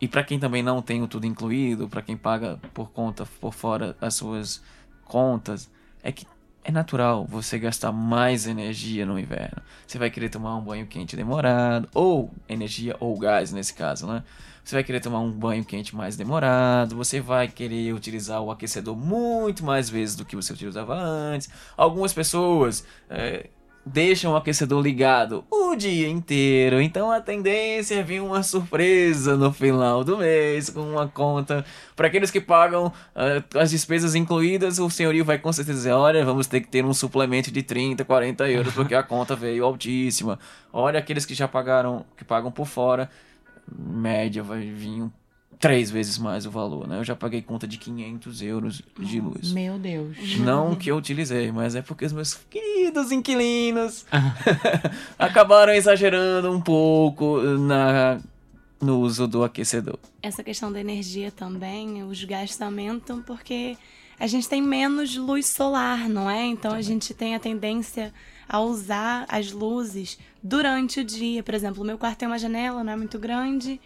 [0.00, 3.52] E para quem também não tem o tudo incluído, para quem paga por conta por
[3.52, 4.62] fora as suas
[5.04, 5.70] contas,
[6.02, 6.26] é que
[6.64, 9.62] é natural você gastar mais energia no inverno.
[9.86, 14.22] Você vai querer tomar um banho quente demorado, ou energia ou gás nesse caso, né?
[14.62, 18.94] Você vai querer tomar um banho quente mais demorado, você vai querer utilizar o aquecedor
[18.94, 21.48] muito mais vezes do que você utilizava antes.
[21.76, 23.48] Algumas pessoas é,
[23.84, 29.52] deixam o aquecedor ligado o dia inteiro, então a tendência é vir uma surpresa no
[29.52, 31.64] final do mês com uma conta.
[31.96, 36.24] Para aqueles que pagam ah, as despesas incluídas, o senhorio vai com certeza dizer: olha,
[36.24, 40.38] vamos ter que ter um suplemento de 30, 40 euros porque a conta veio altíssima.
[40.72, 43.08] Olha, aqueles que já pagaram, que pagam por fora,
[43.68, 45.10] média vai vir um-
[45.60, 46.98] três vezes mais o valor, né?
[46.98, 49.52] Eu já paguei conta de 500 euros de luz.
[49.52, 50.38] Meu Deus.
[50.38, 54.06] Não que eu utilizei, mas é porque os meus queridos inquilinos
[55.18, 58.18] acabaram exagerando um pouco na,
[58.80, 59.98] no uso do aquecedor.
[60.22, 63.76] Essa questão da energia também, os gastos aumentam porque
[64.18, 66.46] a gente tem menos luz solar, não é?
[66.46, 68.14] Então a gente tem a tendência
[68.48, 71.42] a usar as luzes durante o dia.
[71.42, 73.78] Por exemplo, o meu quarto tem uma janela, não é muito grande,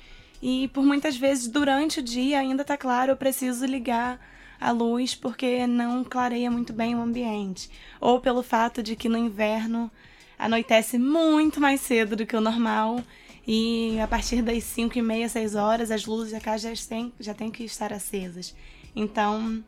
[0.46, 4.20] e por muitas vezes durante o dia ainda tá claro, eu preciso ligar
[4.60, 7.70] a luz porque não clareia muito bem o ambiente.
[7.98, 9.90] Ou pelo fato de que no inverno
[10.38, 13.02] anoitece muito mais cedo do que o normal.
[13.46, 17.10] E a partir das 5 e meia, 6 horas, as luzes da casa já têm,
[17.18, 18.54] já têm que estar acesas.
[18.94, 19.64] Então,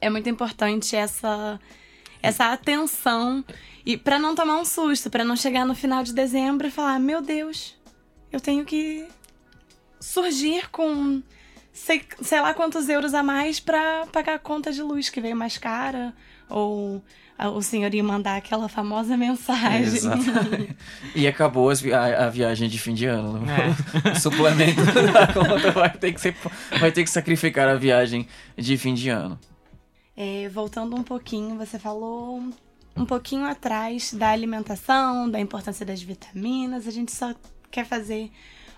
[0.00, 1.58] é muito importante essa,
[2.22, 3.44] essa atenção.
[3.84, 7.00] E para não tomar um susto, para não chegar no final de dezembro e falar:
[7.00, 7.76] Meu Deus,
[8.30, 9.08] eu tenho que
[10.02, 11.22] surgir com
[11.72, 15.36] sei, sei lá quantos euros a mais para pagar a conta de luz que veio
[15.36, 16.12] mais cara.
[16.50, 17.02] Ou
[17.38, 19.84] a- o senhor ia mandar aquela famosa mensagem.
[19.84, 20.76] Exatamente.
[21.14, 23.42] E acabou as via- a viagem de fim de ano.
[23.48, 24.10] É.
[24.10, 26.36] O suplemento da conta vai ter, que ser,
[26.78, 29.38] vai ter que sacrificar a viagem de fim de ano.
[30.14, 32.42] É, voltando um pouquinho, você falou
[32.94, 36.86] um pouquinho atrás da alimentação, da importância das vitaminas.
[36.86, 37.34] A gente só
[37.70, 38.30] quer fazer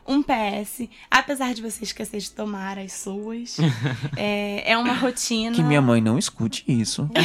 [0.07, 3.57] um PS, apesar de você esquecer de tomar as suas.
[4.17, 5.55] é, é uma rotina.
[5.55, 7.09] Que minha mãe não escute isso.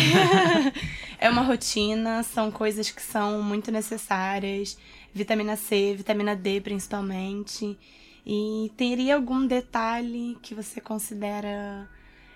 [1.21, 4.77] É uma rotina, são coisas que são muito necessárias.
[5.13, 7.77] Vitamina C, vitamina D principalmente.
[8.25, 11.89] E teria algum detalhe que você considera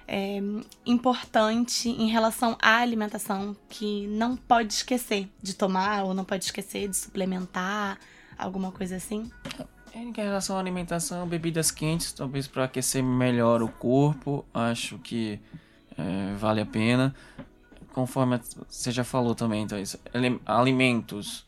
[0.08, 0.39] é,
[0.86, 6.89] importante em relação à alimentação que não pode esquecer de tomar ou não pode esquecer
[6.89, 7.97] de suplementar,
[8.38, 9.32] alguma coisa assim?
[9.95, 15.39] Em relação à alimentação, bebidas quentes, talvez para aquecer melhor o corpo, acho que
[15.95, 17.13] é, vale a pena.
[17.93, 19.99] Conforme você já falou também, então, isso,
[20.47, 21.45] alimentos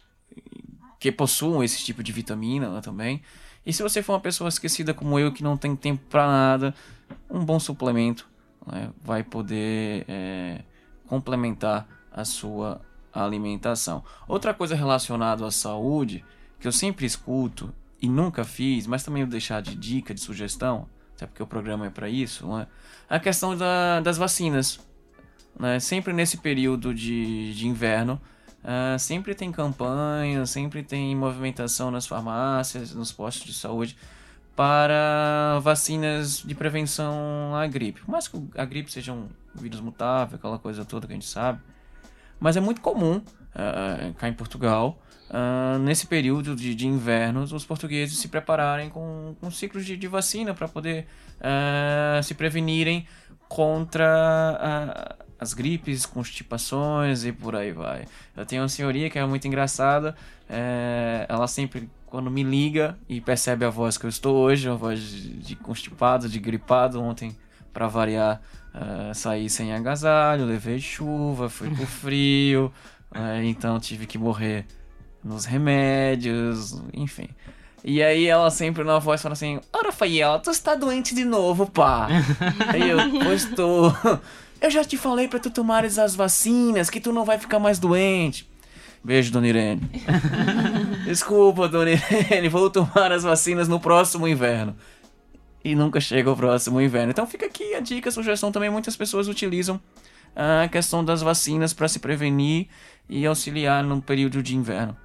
[0.99, 3.23] que possuam esse tipo de vitamina né, também.
[3.65, 6.75] E se você for uma pessoa esquecida como eu, que não tem tempo para nada,
[7.27, 8.29] um bom suplemento
[8.67, 10.61] né, vai poder é,
[11.07, 12.79] complementar a sua
[13.11, 14.03] alimentação.
[14.27, 16.23] Outra coisa relacionada à saúde,
[16.59, 20.87] que eu sempre escuto e nunca fiz, mas também vou deixar de dica, de sugestão,
[21.15, 22.67] até porque o programa é para isso, né?
[23.09, 24.79] a questão da- das vacinas.
[25.57, 25.79] Né?
[25.79, 28.19] Sempre nesse período de, de inverno,
[28.63, 33.95] ah, sempre tem campanha, sempre tem movimentação nas farmácias, nos postos de saúde
[34.55, 38.01] para vacinas de prevenção à gripe.
[38.01, 41.27] Por mais que a gripe seja um vírus mutável, aquela coisa toda que a gente
[41.27, 41.59] sabe,
[42.45, 43.19] mas é muito comum
[43.55, 49.35] ah, cá em Portugal, ah, nesse período de, de inverno, os portugueses se prepararem com,
[49.41, 51.07] com ciclos de, de vacina para poder
[51.41, 53.07] ah, se prevenirem
[53.49, 58.05] contra as gripes, constipações e por aí vai.
[58.37, 60.15] Eu tenho uma senhoria que é muito engraçada,
[60.47, 64.77] eh, ela sempre, quando me liga e percebe a voz que eu estou hoje, uma
[64.77, 67.35] voz de constipado, de gripado, ontem,
[67.73, 68.41] para variar,
[68.77, 72.73] ah, saí sem agasalho, levei chuva, fui pro frio,
[73.13, 74.65] eh, então tive que morrer
[75.23, 77.29] nos remédios, enfim.
[77.83, 81.69] E aí ela sempre na voz fala assim: Ô Rafael, tu está doente de novo,
[81.69, 82.07] pá.
[82.67, 83.93] aí eu, pois tô.
[84.59, 87.79] Eu já te falei para tu tomares as vacinas, que tu não vai ficar mais
[87.79, 88.49] doente.
[89.03, 89.87] Beijo, dona Irene.
[91.05, 94.75] Desculpa, dona Irene, vou tomar as vacinas no próximo inverno.
[95.65, 97.09] E nunca chega o próximo inverno.
[97.09, 98.69] Então fica aqui a dica, a sugestão também.
[98.69, 99.81] Muitas pessoas utilizam
[100.35, 102.67] a questão das vacinas para se prevenir
[103.09, 104.95] e auxiliar no período de inverno.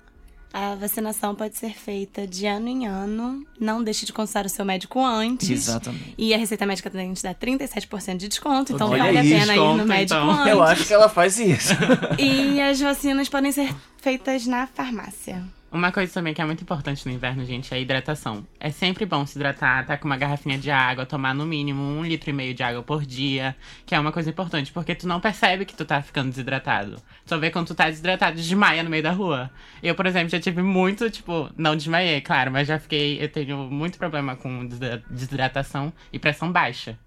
[0.53, 3.43] A vacinação pode ser feita de ano em ano.
[3.59, 5.49] Não deixe de consultar o seu médico antes.
[5.49, 6.15] Exatamente.
[6.19, 9.37] E a Receita Médica também te dá 37% de desconto, então Olha vale a pena
[9.37, 10.31] ir no desconto, médico então.
[10.31, 10.47] antes.
[10.53, 11.73] Eu acho que ela faz isso.
[12.19, 15.43] E as vacinas podem ser feitas na farmácia.
[15.73, 18.45] Uma coisa também que é muito importante no inverno, gente, é a hidratação.
[18.59, 22.05] É sempre bom se hidratar, tá com uma garrafinha de água, tomar no mínimo um
[22.05, 23.55] litro e meio de água por dia,
[23.87, 27.01] que é uma coisa importante, porque tu não percebe que tu tá ficando desidratado.
[27.25, 29.49] Só vê quando tu tá desidratado, desmaia no meio da rua.
[29.81, 33.57] Eu, por exemplo, já tive muito, tipo, não desmaiei, claro, mas já fiquei, eu tenho
[33.71, 34.67] muito problema com
[35.09, 36.99] desidratação e pressão baixa.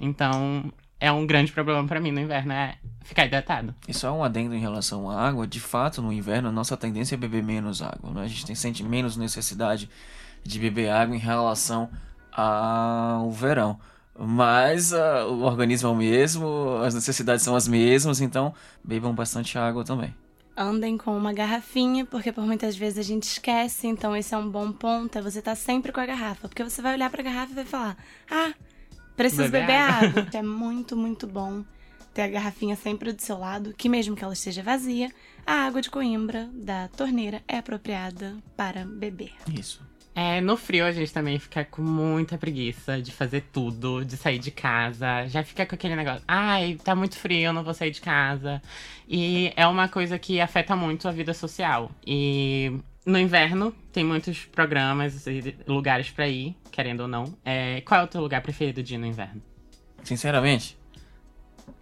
[0.00, 3.74] Então, é um grande problema pra mim no inverno, é ficar hidratado.
[3.86, 7.14] E só um adendo em relação à água, de fato, no inverno, a nossa tendência
[7.14, 8.10] é beber menos água.
[8.10, 8.22] Né?
[8.22, 9.88] A gente tem, sente menos necessidade
[10.42, 11.88] de beber água em relação
[12.32, 13.78] ao verão.
[14.18, 19.56] Mas ah, o organismo é o mesmo, as necessidades são as mesmas, então bebam bastante
[19.56, 20.12] água também.
[20.56, 24.50] Andem com uma garrafinha, porque por muitas vezes a gente esquece, então esse é um
[24.50, 26.48] bom ponto, é você estar sempre com a garrafa.
[26.48, 27.96] Porque você vai olhar pra garrafa e vai falar,
[28.28, 28.52] ah,
[29.18, 30.28] preciso Beber beber, água." água.
[30.32, 31.64] é muito, muito bom
[32.14, 35.10] ter a garrafinha sempre do seu lado, que mesmo que ela esteja vazia,
[35.46, 39.32] a água de Coimbra da torneira é apropriada para beber.
[39.52, 39.86] Isso.
[40.14, 44.40] É, no frio a gente também fica com muita preguiça de fazer tudo, de sair
[44.40, 45.28] de casa.
[45.28, 48.60] Já fica com aquele negócio, ai, tá muito frio, eu não vou sair de casa.
[49.08, 51.92] E é uma coisa que afeta muito a vida social.
[52.04, 57.34] E no inverno tem muitos programas e lugares pra ir, querendo ou não.
[57.42, 59.42] É, qual é o teu lugar preferido de ir no inverno?
[60.04, 60.78] Sinceramente,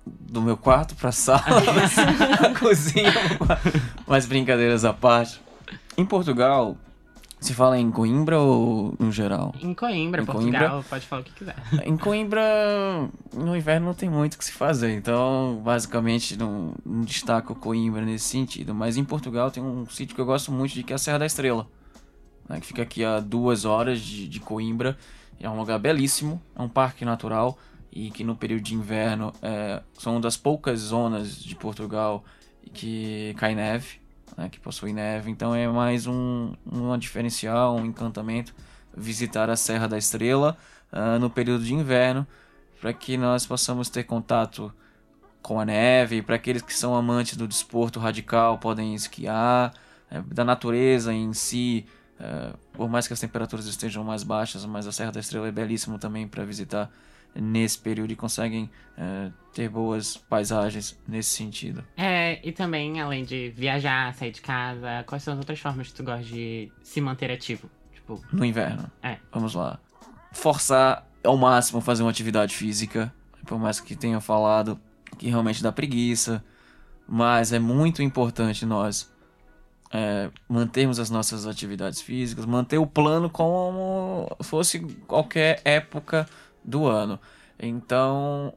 [0.06, 1.42] do meu quarto pra sala,
[2.58, 3.12] cozinha,
[4.06, 5.40] mas brincadeiras à parte.
[5.98, 6.78] Em Portugal,
[7.38, 9.54] se fala em Coimbra ou no geral?
[9.60, 10.82] Em Coimbra, Em Portugal, Coimbra?
[10.88, 11.54] pode falar o que quiser.
[11.84, 12.42] Em Coimbra,
[13.34, 18.02] no inverno não tem muito o que se fazer, então basicamente não, não destaco Coimbra
[18.02, 18.74] nesse sentido.
[18.74, 21.18] Mas em Portugal tem um sítio que eu gosto muito de que é a Serra
[21.18, 21.66] da Estrela,
[22.48, 24.96] né, que fica aqui a duas horas de, de Coimbra.
[25.38, 27.58] É um lugar belíssimo, é um parque natural
[27.92, 32.24] e que no período de inverno é, são uma das poucas zonas de Portugal
[32.72, 34.00] que cai neve,
[34.36, 35.30] né, que possui neve.
[35.30, 38.54] Então é mais um, um diferencial, um encantamento
[38.96, 40.56] visitar a Serra da Estrela
[40.90, 42.26] ah, no período de inverno,
[42.80, 44.72] para que nós possamos ter contato
[45.42, 49.72] com a neve, para aqueles que são amantes do desporto radical podem esquiar,
[50.10, 51.86] eh, da natureza em si,
[52.18, 55.52] eh, por mais que as temperaturas estejam mais baixas, mas a Serra da Estrela é
[55.52, 56.90] belíssimo também para visitar
[57.34, 61.84] nesse período e conseguem eh, ter boas paisagens nesse sentido.
[61.96, 65.94] É, e também, além de viajar, sair de casa, quais são as outras formas que
[65.94, 67.70] tu gosta de se manter ativo?
[67.92, 68.90] Tipo, No inverno.
[69.02, 69.18] É.
[69.32, 69.78] Vamos lá.
[70.32, 73.12] Forçar ao máximo fazer uma atividade física.
[73.46, 74.80] Por mais que tenha falado
[75.18, 76.44] que realmente dá preguiça.
[77.08, 79.10] Mas é muito importante nós
[79.92, 86.28] é, mantermos as nossas atividades físicas, manter o plano como fosse qualquer época
[86.66, 87.18] do ano.
[87.58, 88.52] Então,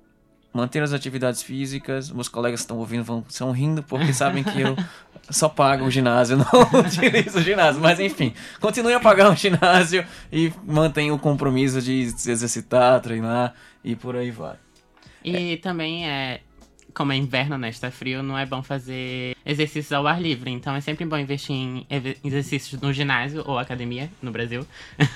[0.54, 2.12] manter as atividades físicas.
[2.12, 4.76] Meus colegas que estão ouvindo vão, estão rindo porque sabem que eu
[5.30, 7.82] só pago o ginásio, não utilizo o ginásio.
[7.82, 13.54] Mas enfim, continue a pagar o ginásio e mantenha o compromisso de se exercitar, treinar
[13.84, 14.56] e por aí vai.
[15.24, 16.41] E também é.
[16.93, 17.69] Como é inverno, né?
[17.69, 20.49] Está frio, não é bom fazer exercícios ao ar livre.
[20.52, 21.86] Então é sempre bom investir em
[22.23, 24.65] exercícios no ginásio ou academia, no Brasil.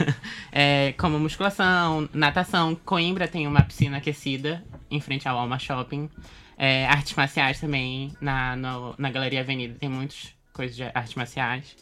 [0.52, 2.76] É, como musculação, natação.
[2.76, 6.10] Coimbra tem uma piscina aquecida em frente ao Alma Shopping.
[6.58, 8.12] É, artes marciais também.
[8.22, 11.76] Na, no- na Galeria Avenida tem muitas coisas de artes marciais.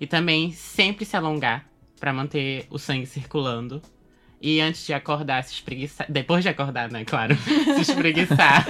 [0.00, 1.64] E também sempre se alongar
[2.00, 3.80] para manter o sangue circulando.
[4.40, 6.06] E antes de acordar, se espreguiçar.
[6.10, 7.04] Depois de acordar, né?
[7.04, 7.36] Claro.
[7.76, 8.66] se espreguiçar.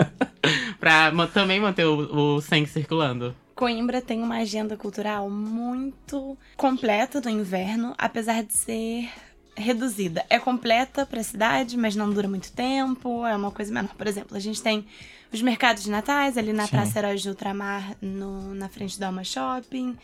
[0.78, 3.34] pra também manter o, o sangue circulando.
[3.54, 9.10] Coimbra tem uma agenda cultural muito completa no inverno, apesar de ser
[9.54, 10.24] reduzida.
[10.30, 13.94] É completa para a cidade, mas não dura muito tempo, é uma coisa menor.
[13.94, 14.86] Por exemplo, a gente tem
[15.32, 16.70] os mercados de natais ali na Sim.
[16.70, 19.96] Praça Heróis de Ultramar, no, na frente do Alma Shopping.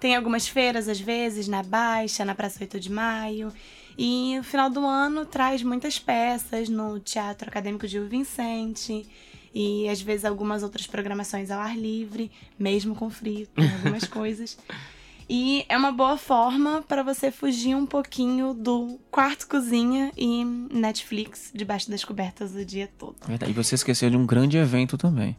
[0.00, 3.52] Tem algumas feiras, às vezes, na Baixa, na Praça 8 de Maio.
[3.96, 9.06] E o final do ano traz muitas peças no Teatro Acadêmico Gil Vicente.
[9.54, 14.58] E às vezes algumas outras programações ao ar livre, mesmo com frio, tem algumas coisas.
[15.28, 21.50] E é uma boa forma para você fugir um pouquinho do quarto cozinha e Netflix
[21.54, 23.16] debaixo das cobertas o dia todo.
[23.48, 25.36] E você esqueceu de um grande evento também.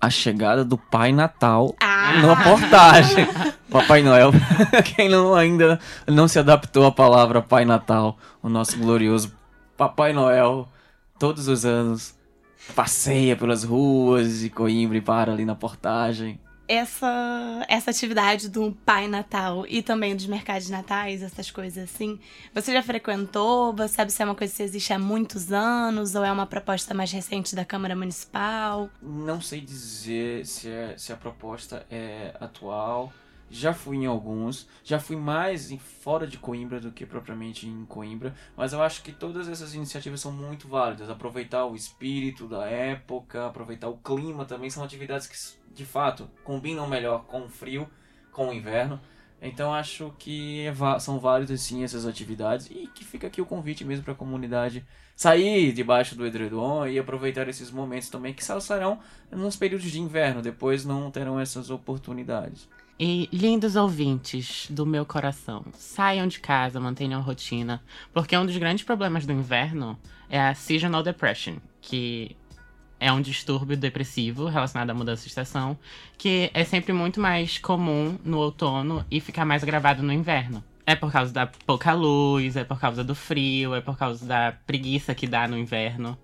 [0.00, 1.91] A chegada do Pai Natal Ah!
[2.20, 3.26] Numa portagem.
[3.70, 4.32] Papai Noel.
[4.94, 9.32] Quem não ainda não se adaptou à palavra Pai Natal, o nosso glorioso
[9.76, 10.68] Papai Noel,
[11.18, 12.14] todos os anos
[12.76, 16.38] passeia pelas ruas de Coimbra e para ali na portagem.
[16.72, 22.18] Essa, essa atividade do Pai Natal e também dos mercados natais, essas coisas assim,
[22.54, 23.74] você já frequentou?
[23.74, 26.94] Você sabe se é uma coisa que existe há muitos anos ou é uma proposta
[26.94, 28.88] mais recente da Câmara Municipal?
[29.02, 33.12] Não sei dizer se, é- se a proposta é atual.
[33.54, 37.84] Já fui em alguns, já fui mais em fora de Coimbra do que propriamente em
[37.84, 41.10] Coimbra, mas eu acho que todas essas iniciativas são muito válidas.
[41.10, 45.36] Aproveitar o espírito da época, aproveitar o clima também são atividades que
[45.74, 47.88] de fato combinam melhor com o frio,
[48.30, 49.00] com o inverno.
[49.40, 53.84] Então acho que é são válidas sim essas atividades e que fica aqui o convite
[53.84, 54.84] mesmo para a comunidade
[55.16, 59.00] sair debaixo do edredom e aproveitar esses momentos também que só serão
[59.30, 62.68] nos períodos de inverno, depois não terão essas oportunidades.
[62.98, 68.84] E lindos ouvintes do meu coração, saiam de casa, mantenham rotina, porque um dos grandes
[68.84, 69.98] problemas do inverno
[70.30, 72.36] é a seasonal depression, que
[73.02, 75.76] é um distúrbio depressivo relacionado à mudança de estação,
[76.16, 80.62] que é sempre muito mais comum no outono e fica mais agravado no inverno.
[80.86, 84.52] É por causa da pouca luz, é por causa do frio, é por causa da
[84.66, 86.16] preguiça que dá no inverno.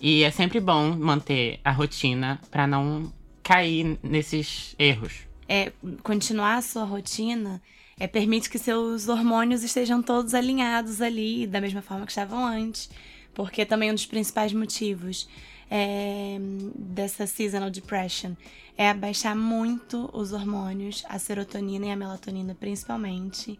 [0.00, 3.12] E é sempre bom manter a rotina para não
[3.42, 5.26] cair nesses erros.
[5.48, 5.72] É,
[6.04, 7.60] continuar a sua rotina
[7.98, 12.88] é, permite que seus hormônios estejam todos alinhados ali, da mesma forma que estavam antes.
[13.34, 15.28] Porque também um dos principais motivos
[15.70, 16.36] é,
[16.74, 18.32] dessa seasonal depression
[18.76, 23.58] é abaixar muito os hormônios, a serotonina e a melatonina principalmente.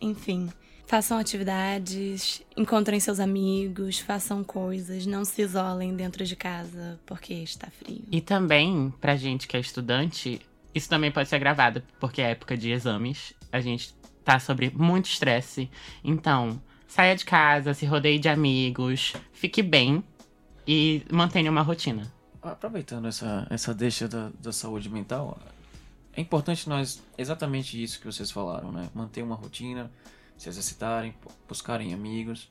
[0.00, 0.50] Enfim,
[0.86, 7.68] façam atividades, encontrem seus amigos, façam coisas, não se isolem dentro de casa porque está
[7.70, 8.04] frio.
[8.10, 10.40] E também, pra gente que é estudante,
[10.74, 13.32] isso também pode ser gravado, porque é época de exames.
[13.50, 13.94] A gente
[14.24, 15.70] tá sobre muito estresse.
[16.04, 20.04] Então, saia de casa, se rodeie de amigos, fique bem
[20.66, 22.10] e mantenha uma rotina.
[22.42, 25.38] Aproveitando essa, essa deixa da, da saúde mental,
[26.12, 28.88] é importante nós, exatamente isso que vocês falaram, né?
[28.94, 29.90] Manter uma rotina,
[30.36, 32.50] se exercitarem, bu- buscarem amigos.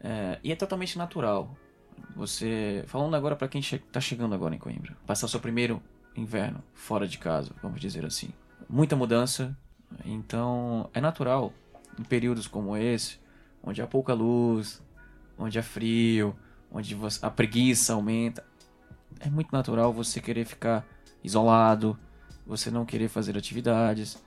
[0.00, 1.56] É, e é totalmente natural.
[2.16, 5.82] Você, falando agora para quem che tá chegando agora em Coimbra, passar seu primeiro
[6.16, 8.30] inverno fora de casa, vamos dizer assim.
[8.68, 9.56] Muita mudança,
[10.04, 11.52] então é natural
[11.98, 13.18] em períodos como esse,
[13.62, 14.82] onde há pouca luz,
[15.38, 16.36] onde há frio,
[16.74, 18.44] onde a preguiça aumenta,
[19.20, 20.84] é muito natural você querer ficar
[21.22, 21.96] isolado,
[22.44, 24.22] você não querer fazer atividades,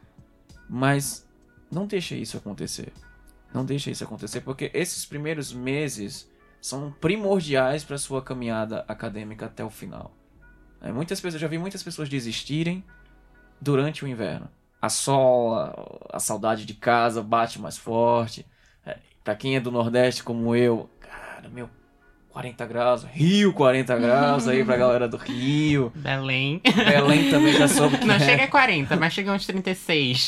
[0.70, 1.28] mas
[1.70, 2.94] não deixe isso acontecer.
[3.54, 6.30] Não deixe isso acontecer porque esses primeiros meses
[6.62, 10.16] são primordiais para sua caminhada acadêmica até o final.
[10.82, 12.84] É, muitas pessoas, já vi muitas pessoas desistirem
[13.60, 14.50] durante o inverno.
[14.82, 15.74] A sola,
[16.12, 18.46] a saudade de casa bate mais forte.
[18.86, 21.70] É, para quem é do Nordeste como eu, cara, meu,
[22.38, 25.92] 40 graus, Rio 40 graus aí pra galera do Rio.
[25.96, 26.62] Belém.
[26.64, 28.20] Belém também já soube que Não é.
[28.20, 30.28] chega a 40, mas chega a uns 36.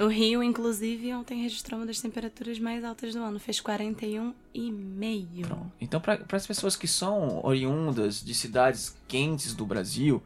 [0.00, 3.38] O Rio, inclusive, ontem registrou uma das temperaturas mais altas do ano.
[3.38, 5.56] Fez 41,5.
[5.80, 10.20] Então, para as pessoas que são oriundas de cidades quentes do Brasil,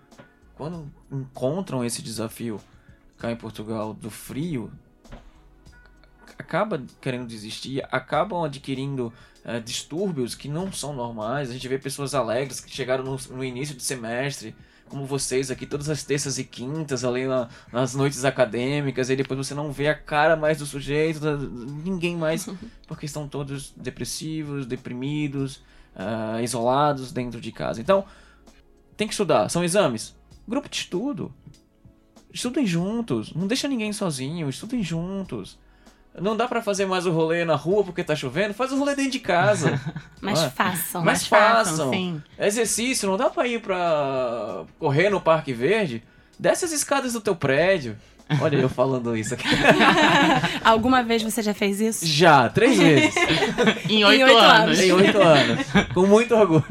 [0.57, 2.59] quando encontram esse desafio
[3.18, 4.72] cá em Portugal do frio,
[6.39, 9.12] acaba querendo desistir, acabam adquirindo
[9.45, 11.51] eh, distúrbios que não são normais.
[11.51, 14.55] A gente vê pessoas alegres que chegaram no, no início de semestre,
[14.89, 19.36] como vocês aqui, todas as terças e quintas, ali na- nas noites acadêmicas, e depois
[19.47, 21.20] você não vê a cara mais do sujeito,
[21.84, 22.49] ninguém mais,
[22.86, 25.62] porque estão todos depressivos, deprimidos,
[25.95, 27.80] ah, isolados dentro de casa.
[27.80, 28.05] Então,
[28.97, 29.49] tem que estudar.
[29.51, 30.16] São exames.
[30.47, 31.34] Grupo de estudo.
[32.32, 33.34] Estudem juntos.
[33.34, 34.49] Não deixa ninguém sozinho.
[34.49, 35.59] Estudem juntos.
[36.21, 38.55] Não dá pra fazer mais o rolê na rua porque tá chovendo?
[38.55, 39.81] Faz o rolê dentro de casa.
[40.21, 41.03] Mas Ah, façam.
[41.05, 41.91] mas Mas façam.
[41.93, 42.23] sim.
[42.39, 46.03] Exercício, não dá pra ir pra correr no Parque Verde?
[46.39, 47.97] Desce as escadas do teu prédio.
[48.43, 49.47] Olha eu falando isso aqui.
[50.64, 52.05] Alguma vez você já fez isso?
[52.07, 53.14] Já, três vezes.
[53.89, 54.79] Em oito oito anos.
[54.79, 54.81] anos.
[54.81, 55.66] em oito anos.
[55.95, 56.64] Com muito orgulho.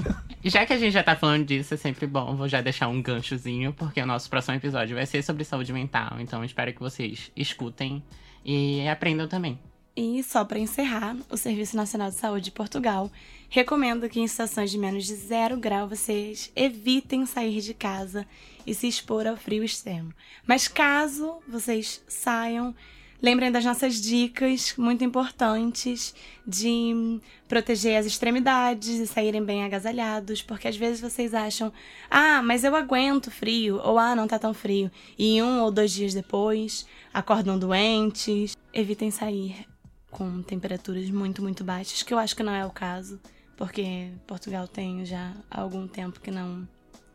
[0.43, 2.35] Já que a gente já tá falando disso, é sempre bom.
[2.35, 6.17] Vou já deixar um ganchozinho, porque o nosso próximo episódio vai ser sobre saúde mental.
[6.19, 8.03] Então espero que vocês escutem
[8.47, 9.59] e aprendam também.
[9.99, 13.11] E só para encerrar, o Serviço Nacional de Saúde de Portugal
[13.49, 18.25] recomenda que em situações de menos de zero grau vocês evitem sair de casa
[18.65, 20.13] e se expor ao frio extremo.
[20.45, 22.75] Mas caso vocês saiam,
[23.21, 26.13] lembrem das nossas dicas muito importantes
[26.45, 31.71] de proteger as extremidades e saírem bem agasalhados, porque às vezes vocês acham,
[32.09, 35.91] ah, mas eu aguento frio, ou ah, não tá tão frio, e um ou dois
[35.91, 38.55] dias depois acordam doentes.
[38.73, 39.65] Evitem sair
[40.11, 43.19] com temperaturas muito, muito baixas, que eu acho que não é o caso,
[43.55, 46.67] porque Portugal tem já algum tempo que não,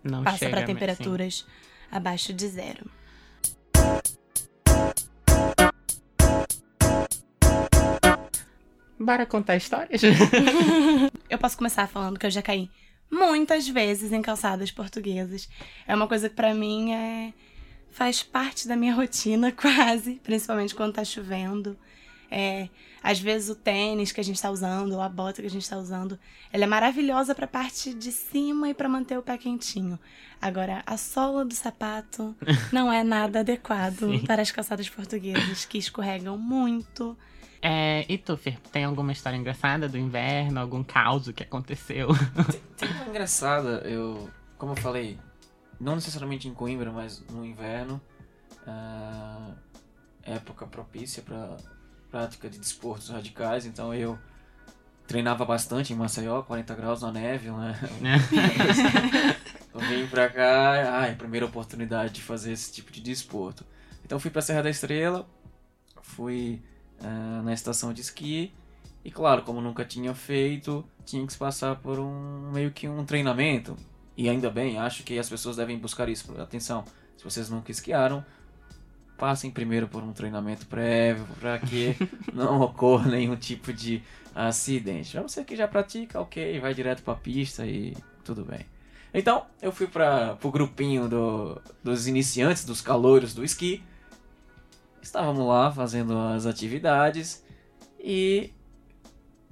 [0.02, 1.46] Não passa para temperaturas
[1.90, 2.90] abaixo de zero.
[9.02, 10.00] Bora contar histórias?
[11.28, 12.70] Eu posso começar falando que eu já caí
[13.10, 15.48] muitas vezes em calçadas portuguesas.
[15.86, 17.32] É uma coisa que pra mim é
[17.90, 21.76] faz parte da minha rotina quase, principalmente quando tá chovendo.
[22.34, 22.70] É,
[23.02, 25.68] às vezes o tênis que a gente tá usando, ou a bota que a gente
[25.68, 26.18] tá usando,
[26.50, 29.98] ela é maravilhosa pra parte de cima e pra manter o pé quentinho.
[30.40, 32.34] Agora, a sola do sapato
[32.72, 34.24] não é nada adequado Sim.
[34.24, 37.14] para as calçadas portuguesas, que escorregam muito.
[37.60, 40.58] É, e tu, Fer, tem alguma história engraçada do inverno?
[40.58, 42.08] Algum caos que aconteceu?
[42.78, 44.30] Tem uma engraçada, eu.
[44.56, 45.18] Como eu falei,
[45.78, 48.00] não necessariamente em Coimbra, mas no inverno.
[48.66, 49.50] ah,
[50.24, 51.56] época propícia para
[52.12, 54.18] prática de desportos radicais, então eu
[55.06, 57.74] treinava bastante em Maceió, 40 graus na neve, né?
[59.74, 63.64] Eu vim pra cá, ai, primeira oportunidade de fazer esse tipo de desporto.
[64.04, 65.26] Então fui pra Serra da Estrela,
[66.02, 66.62] fui
[67.00, 68.52] ah, na estação de esqui
[69.02, 73.74] e claro, como nunca tinha feito, tinha que passar por um meio que um treinamento.
[74.14, 76.38] E ainda bem, acho que as pessoas devem buscar isso.
[76.38, 76.84] Atenção,
[77.16, 78.22] se vocês nunca esquiaram,
[79.18, 81.94] passem primeiro por um treinamento prévio para que
[82.32, 84.02] não ocorra nenhum tipo de
[84.34, 85.12] acidente.
[85.12, 88.60] Pra você que já pratica, ok, vai direto pra pista e tudo bem.
[89.14, 93.82] Então, eu fui para o grupinho do- dos iniciantes, dos calouros do esqui.
[95.02, 97.44] Estávamos lá fazendo as atividades
[98.00, 98.50] e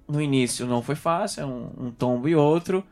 [0.08, 2.84] no início não foi fácil, um, um tombo e outro.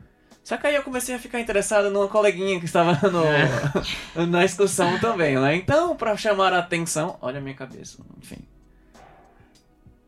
[0.49, 4.97] Só que aí eu comecei a ficar interessado numa coleguinha que estava no, na excursão
[4.99, 5.55] também, né?
[5.55, 8.39] Então, pra chamar a atenção, olha a minha cabeça, enfim.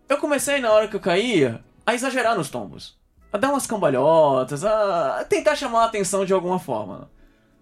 [0.09, 2.99] Eu comecei na hora que eu caía a exagerar nos tombos.
[3.31, 7.11] A dar umas cambalhotas, a tentar chamar a atenção de alguma forma.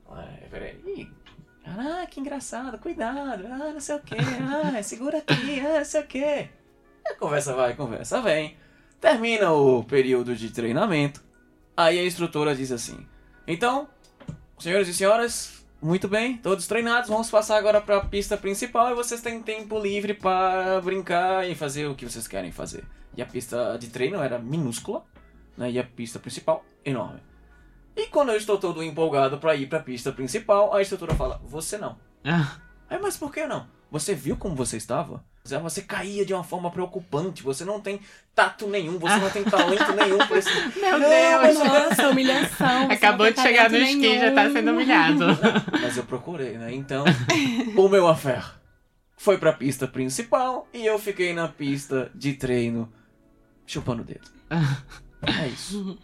[0.09, 1.11] Ai, peraí.
[1.65, 5.99] Ah, que engraçado, cuidado, ah, não sei o que, ah, segura aqui, ah, não sei
[5.99, 6.49] o que.
[7.05, 8.55] A conversa vai, conversa vem.
[9.01, 11.27] Termina o período de treinamento.
[11.80, 13.07] Aí a instrutora diz assim:
[13.47, 13.88] Então,
[14.59, 18.95] senhores e senhoras, muito bem, todos treinados, vamos passar agora para a pista principal e
[18.95, 22.84] vocês têm tempo livre para brincar e fazer o que vocês querem fazer.
[23.15, 25.05] E a pista de treino era minúscula,
[25.57, 25.71] né?
[25.71, 27.21] E a pista principal enorme.
[27.95, 31.39] E quando eu estou todo empolgado para ir para a pista principal, a instrutora fala:
[31.45, 31.97] Você não.
[32.89, 33.65] É, mas por que não?
[33.91, 35.23] Você viu como você estava?
[35.43, 37.99] Você caía de uma forma preocupante, você não tem
[38.35, 40.49] tato nenhum, você não tem talento nenhum pra esse.
[40.79, 41.57] Meu Não, Deus!
[41.57, 42.85] Nossa, humilhação.
[42.87, 45.25] você Acabou de chegar no esqui, já tá sendo humilhado.
[45.81, 46.71] Mas eu procurei, né?
[46.73, 47.03] Então,
[47.75, 48.45] o meu affair
[49.17, 52.91] foi pra pista principal e eu fiquei na pista de treino
[53.65, 54.29] chupando o dedo.
[55.21, 55.97] É isso.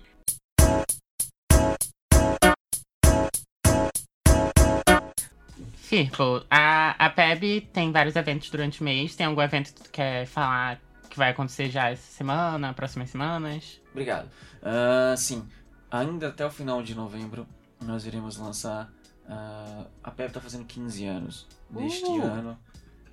[5.96, 9.16] Firpo, a, a PEB tem vários eventos durante o mês.
[9.16, 13.80] Tem algum evento que tu quer falar que vai acontecer já essa semana, próximas semanas?
[13.92, 14.30] Obrigado.
[14.62, 15.48] Ah, sim,
[15.90, 17.48] ainda até o final de novembro
[17.82, 18.92] nós iremos lançar.
[19.30, 22.22] ah, a PEP está fazendo 15 anos neste Uh!
[22.24, 22.60] ano,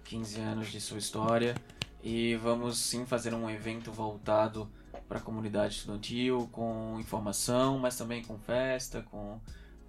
[0.03, 1.55] 15 anos de sua história,
[2.03, 4.69] e vamos sim fazer um evento voltado
[5.09, 9.41] para a comunidade estudantil, com informação, mas também com festa, com,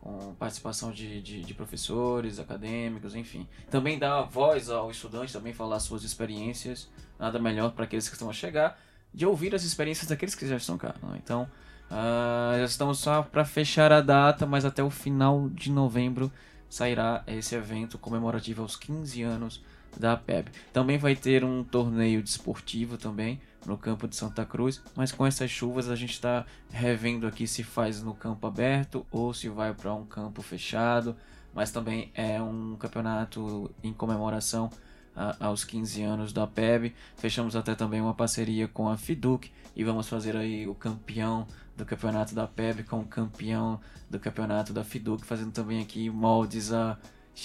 [0.04, 3.48] com participação de, de, de professores, acadêmicos, enfim.
[3.72, 8.30] Também dar voz ao estudante, também falar suas experiências, nada melhor para aqueles que estão
[8.30, 8.78] a chegar
[9.14, 10.94] de ouvir as experiências daqueles que já estão cá.
[11.02, 11.22] né?
[11.24, 11.50] Então,
[11.90, 16.30] ah, já estamos só para fechar a data, mas até o final de novembro
[16.70, 19.64] sairá esse evento comemorativo aos 15 anos
[19.98, 20.52] da PEB.
[20.74, 25.50] Também vai ter um torneio desportivo também no campo de Santa Cruz, mas com essas
[25.50, 29.94] chuvas a gente está revendo aqui se faz no campo aberto ou se vai para
[29.94, 31.16] um campo fechado,
[31.54, 34.70] mas também é um campeonato em comemoração
[35.16, 36.94] a- aos 15 anos da PEB.
[37.18, 41.46] Fechamos até também uma parceria com a Fiduc e vamos fazer aí o campeão
[41.78, 46.72] do campeonato da PEB com o campeão do campeonato da Fiduc, fazendo também aqui moldes
[46.74, 46.98] a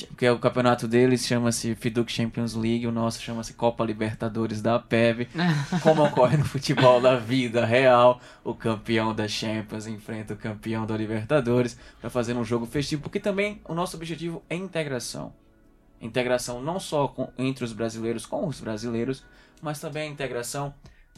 [0.09, 5.29] Porque o campeonato deles chama-se Fiduc Champions League, o nosso chama-se Copa Libertadores da PEB.
[5.83, 10.97] Como ocorre no futebol da vida real, o campeão da Champions enfrenta o campeão da
[10.97, 15.33] Libertadores para fazer um jogo festivo, porque também o nosso objetivo é integração.
[16.01, 19.25] Integração não só com, entre os brasileiros com os brasileiros,
[19.61, 20.73] mas também a integração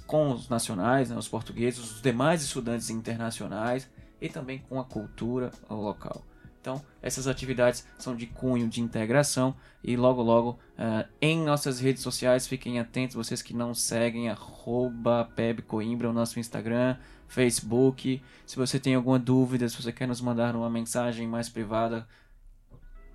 [0.07, 3.89] com os nacionais, né, os portugueses, os demais estudantes internacionais
[4.21, 6.25] e também com a cultura local.
[6.61, 12.03] Então, essas atividades são de cunho de integração e logo logo uh, em nossas redes
[12.03, 15.27] sociais, fiquem atentos, vocês que não seguem, arroba
[15.73, 18.23] o nosso Instagram, Facebook.
[18.45, 22.07] Se você tem alguma dúvida, se você quer nos mandar uma mensagem mais privada,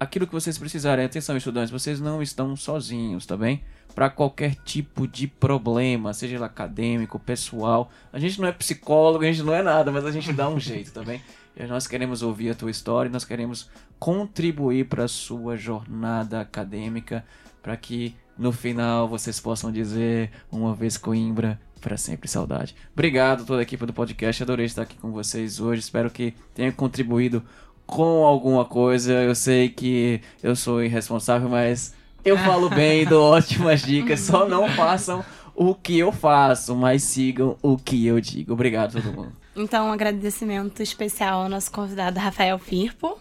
[0.01, 1.05] aquilo que vocês precisarem.
[1.05, 3.63] Atenção, estudantes, vocês não estão sozinhos, tá bem?
[3.93, 7.91] Para qualquer tipo de problema, seja ele acadêmico, pessoal.
[8.11, 10.57] A gente não é psicólogo, a gente não é nada, mas a gente dá um
[10.59, 11.21] jeito, tá bem?
[11.55, 17.23] E nós queremos ouvir a tua história, nós queremos contribuir para a sua jornada acadêmica,
[17.61, 22.75] para que no final vocês possam dizer uma vez Coimbra, para sempre saudade.
[22.93, 25.81] Obrigado toda a equipe do podcast, adorei estar aqui com vocês hoje.
[25.81, 27.43] Espero que tenha contribuído
[27.91, 29.11] com alguma coisa.
[29.11, 34.21] Eu sei que eu sou irresponsável, mas eu falo bem, dou ótimas dicas.
[34.21, 35.23] Só não façam
[35.53, 38.53] o que eu faço, mas sigam o que eu digo.
[38.53, 39.33] Obrigado todo mundo.
[39.53, 43.19] Então, um agradecimento especial ao nosso convidado Rafael Firpo.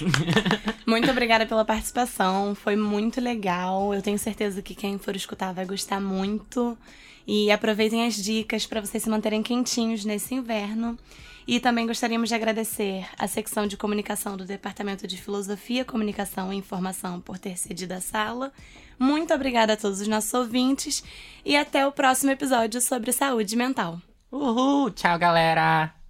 [0.84, 3.94] muito obrigada pela participação, foi muito legal.
[3.94, 6.76] Eu tenho certeza que quem for escutar vai gostar muito.
[7.24, 10.98] E aproveitem as dicas para vocês se manterem quentinhos nesse inverno.
[11.46, 16.56] E também gostaríamos de agradecer à secção de comunicação do Departamento de Filosofia, Comunicação e
[16.56, 18.52] Informação por ter cedido a sala.
[18.98, 21.02] Muito obrigada a todos os nossos ouvintes
[21.44, 24.00] e até o próximo episódio sobre saúde mental.
[24.30, 24.90] Uhul!
[24.90, 26.01] Tchau, galera!